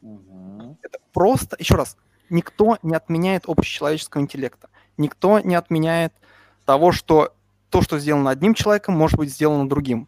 [0.01, 0.77] Мгм.
[0.81, 1.97] Это просто, еще раз,
[2.29, 4.69] никто не отменяет общечеловеческого интеллекта.
[4.97, 6.13] Никто не отменяет
[6.65, 7.33] того, что
[7.69, 10.07] то, что сделано одним человеком, может быть сделано другим.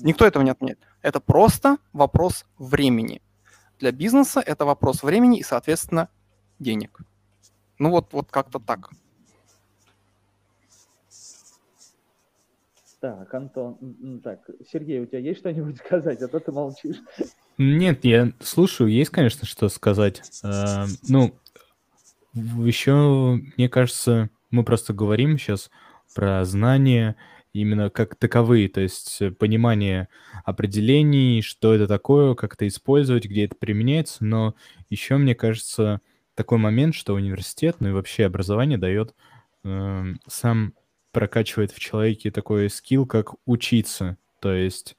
[0.00, 0.78] Никто этого не отменяет.
[1.02, 3.20] Это просто вопрос времени.
[3.78, 6.08] Для бизнеса это вопрос времени и, соответственно,
[6.58, 7.00] денег.
[7.78, 8.90] Ну вот, вот как-то так.
[13.00, 16.98] Так, Антон, так, Сергей, у тебя есть что-нибудь сказать, а то ты молчишь.
[17.58, 20.22] Нет, я слушаю, есть, конечно, что сказать.
[20.44, 21.34] А, Ну,
[22.32, 25.70] еще, мне кажется, мы просто говорим сейчас
[26.14, 27.16] про знания
[27.52, 30.08] именно как таковые, то есть э, понимание
[30.44, 34.54] определений, что это такое, как это использовать, где это применяется, но
[34.88, 36.00] еще, мне кажется,
[36.34, 39.14] такой момент, что университет, ну и вообще образование дает,
[39.64, 40.74] эм, сам
[41.12, 44.96] прокачивает в человеке такой скилл, как учиться, то есть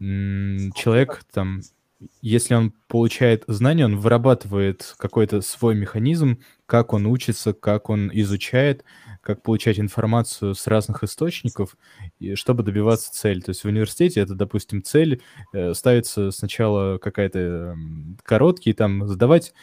[0.00, 1.60] м, человек там,
[2.20, 8.84] если он получает знания, он вырабатывает какой-то свой механизм, как он учится, как он изучает,
[9.22, 11.76] как получать информацию с разных источников,
[12.18, 13.40] и чтобы добиваться цели.
[13.40, 15.22] То есть в университете это, допустим, цель
[15.54, 19.54] э, ставится сначала какая-то м, короткий, там, сдавать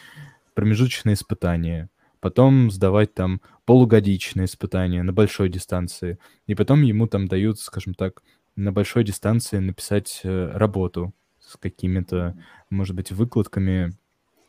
[0.54, 7.58] промежуточные испытания, потом сдавать там полугодичные испытания на большой дистанции, и потом ему там дают,
[7.58, 8.22] скажем так,
[8.56, 12.36] на большой дистанции написать э, работу с какими-то,
[12.70, 13.92] может быть, выкладками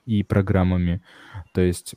[0.05, 1.01] и программами.
[1.53, 1.95] То есть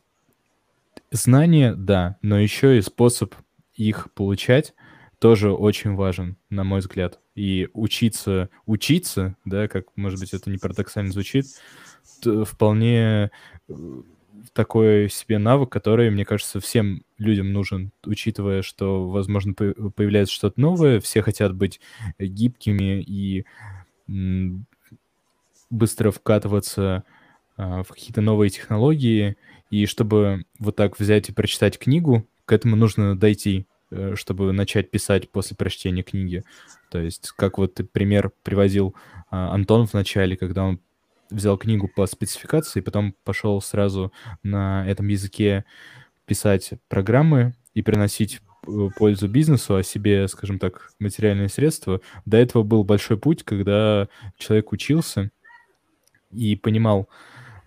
[1.11, 3.35] знания, да, но еще и способ
[3.74, 4.74] их получать
[5.19, 7.20] тоже очень важен, на мой взгляд.
[7.35, 11.47] И учиться, учиться, да, как, может быть, это не парадоксально звучит,
[12.45, 13.31] вполне
[14.53, 21.01] такой себе навык, который, мне кажется, всем людям нужен, учитывая, что, возможно, появляется что-то новое,
[21.01, 21.81] все хотят быть
[22.19, 23.45] гибкими и
[25.71, 27.05] быстро вкатываться
[27.57, 29.37] а, в какие-то новые технологии,
[29.71, 34.91] и чтобы вот так взять и прочитать книгу, к этому нужно дойти, э, чтобы начать
[34.91, 36.45] писать после прочтения книги.
[36.91, 38.95] То есть, как вот пример приводил
[39.31, 40.81] а, Антон в начале, когда он
[41.31, 44.12] взял книгу по спецификации, потом пошел сразу
[44.43, 45.65] на этом языке
[46.27, 52.01] писать программы и приносить э, пользу бизнесу, а себе, скажем так, материальные средства.
[52.24, 54.09] До этого был большой путь, когда
[54.39, 55.31] человек учился
[56.32, 57.09] и понимал,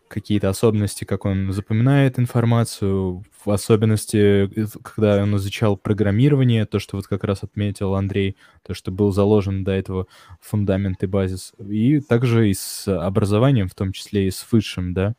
[0.10, 6.98] какие-то особенности, как он запоминает информацию, в особенности, э, когда он изучал программирование, то, что
[6.98, 10.08] вот как раз отметил Андрей, то, что был заложен до этого
[10.42, 15.16] фундамент и базис, и также и с образованием, в том числе и с высшим, да,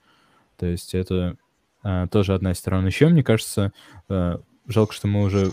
[0.58, 1.36] то есть это
[1.82, 2.86] а, тоже одна из сторон.
[2.86, 3.72] Еще, мне кажется,
[4.08, 5.50] а, жалко, что мы уже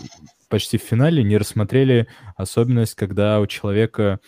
[0.48, 4.20] почти в финале не рассмотрели особенность, когда у человека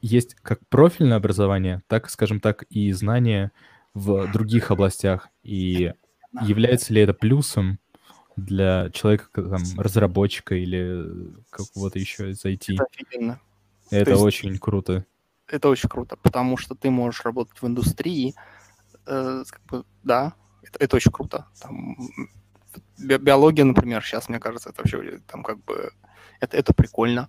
[0.00, 3.52] есть как профильное образование, так, скажем так, и знания
[3.94, 5.92] в других областях, и
[6.42, 7.78] является ли это плюсом
[8.36, 12.74] для человека, там, разработчика или какого-то еще из IT?
[12.74, 13.40] Это офигенно.
[13.90, 15.04] Это есть, очень круто.
[15.46, 18.34] Это очень круто, потому что ты можешь работать в индустрии,
[19.06, 21.46] э, как бы, да, это, это очень круто.
[21.60, 21.96] Там,
[22.98, 25.90] би биология, например, сейчас, мне кажется, это вообще там как бы
[26.40, 27.28] это, это прикольно.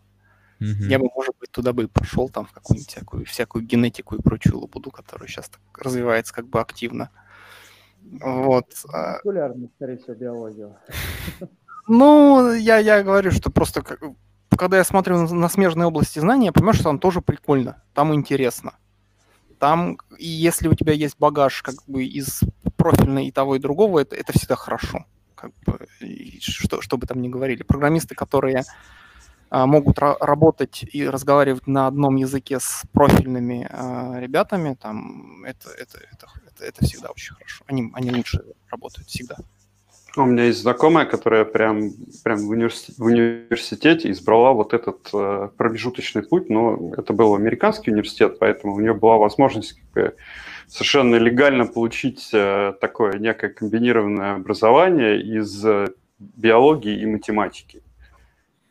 [0.61, 0.87] Mm-hmm.
[0.89, 4.21] Я бы, может быть, туда бы и пошел, там, в какую-нибудь всякую, всякую генетику и
[4.21, 7.09] прочую лабуду, которая сейчас так развивается как бы активно.
[8.01, 8.65] Вот.
[8.91, 10.75] А Популярно, скорее всего, биологию.
[11.87, 13.83] Ну, я, я говорю, что просто
[14.59, 18.13] когда я смотрю на, на смежные области знаний, я понимаю, что там тоже прикольно, там
[18.13, 18.73] интересно.
[19.57, 22.41] Там, и если у тебя есть багаж как бы из
[22.77, 25.05] профильной и того, и другого, это, это всегда хорошо.
[25.35, 25.87] Как бы,
[26.39, 27.63] что, что бы там ни говорили.
[27.63, 28.63] Программисты, которые
[29.51, 36.27] могут работать и разговаривать на одном языке с профильными а, ребятами, там это, это, это,
[36.47, 37.63] это, это всегда очень хорошо.
[37.67, 39.37] Они, они лучше работают всегда.
[40.17, 41.91] У меня есть знакомая, которая прям,
[42.23, 47.91] прям в, университете, в университете избрала вот этот э, промежуточный путь, но это был американский
[47.91, 50.15] университет, поэтому у нее была возможность как бы,
[50.67, 57.83] совершенно легально получить э, такое некое комбинированное образование из э, биологии и математики.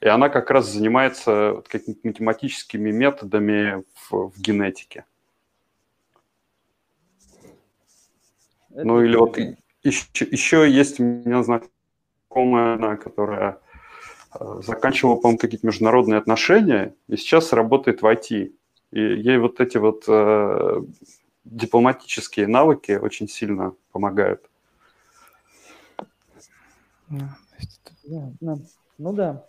[0.00, 5.04] И она как раз занимается какими-то математическими методами в, в генетике.
[8.70, 9.36] Это ну или вот
[9.82, 13.58] еще, еще есть у меня знакомая, которая
[14.38, 18.52] э, заканчивала, по-моему, какие-то международные отношения и сейчас работает в IT.
[18.92, 20.80] И ей вот эти вот э,
[21.44, 24.48] дипломатические навыки очень сильно помогают.
[27.08, 28.62] Ну,
[28.98, 29.44] ну да,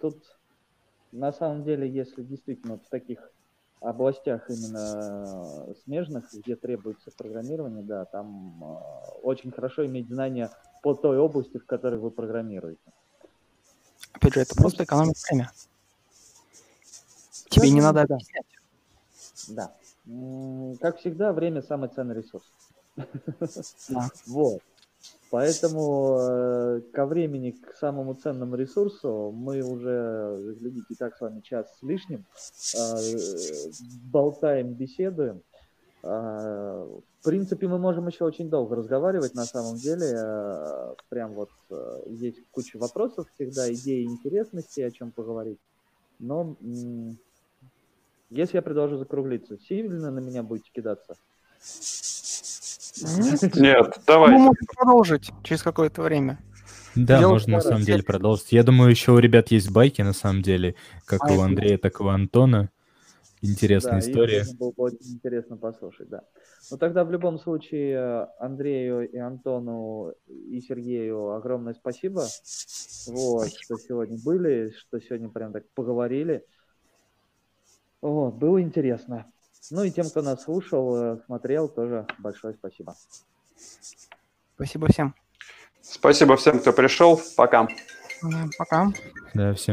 [0.00, 0.22] тут
[1.12, 3.18] на самом деле, если действительно в таких
[3.80, 8.76] областях именно смежных, где требуется программирование, да, там э,
[9.22, 10.50] очень хорошо иметь знания
[10.82, 12.80] по той области, в которой вы программируете.
[14.12, 15.50] Опять же, это ну, просто экономит время.
[17.48, 18.18] Тебе не надо да.
[19.48, 19.74] Да.
[20.80, 22.44] Как всегда, время самый ценный ресурс.
[23.88, 24.08] Да.
[24.26, 24.62] Вот.
[25.30, 31.66] Поэтому э, ко времени, к самому ценному ресурсу, мы уже, глядите, так с вами час
[31.78, 32.24] с лишним,
[32.76, 32.96] э,
[34.12, 35.42] болтаем, беседуем.
[36.04, 36.86] Э,
[37.20, 40.06] в принципе, мы можем еще очень долго разговаривать, на самом деле.
[40.16, 45.58] Э, прям вот э, есть куча вопросов всегда, идеи, интересности, о чем поговорить.
[46.20, 47.12] Но э,
[48.30, 51.16] если я предложу закруглиться, сильно на меня будете кидаться?
[53.54, 54.32] Нет, давай.
[54.32, 56.38] Мы можем продолжить через какое-то время.
[56.94, 58.52] Да, Делать можно на самом деле продолжить.
[58.52, 62.00] Я думаю, еще у ребят есть байки, на самом деле, как а у Андрея, так
[62.00, 62.70] и у Антона.
[63.42, 64.44] интересная да, история.
[64.58, 66.22] было бы очень интересно послушать, да.
[66.70, 72.24] Ну тогда в любом случае Андрею и Антону и Сергею огромное спасибо,
[73.08, 76.44] вот, что сегодня были, что сегодня прям так поговорили.
[78.00, 79.26] Вот, было интересно.
[79.70, 82.94] Ну и тем, кто нас слушал, э, смотрел, тоже большое спасибо.
[84.54, 85.14] Спасибо всем.
[85.82, 87.20] Спасибо всем, кто пришел.
[87.36, 87.68] Пока.
[88.58, 88.92] Пока.
[89.34, 89.64] Да, всем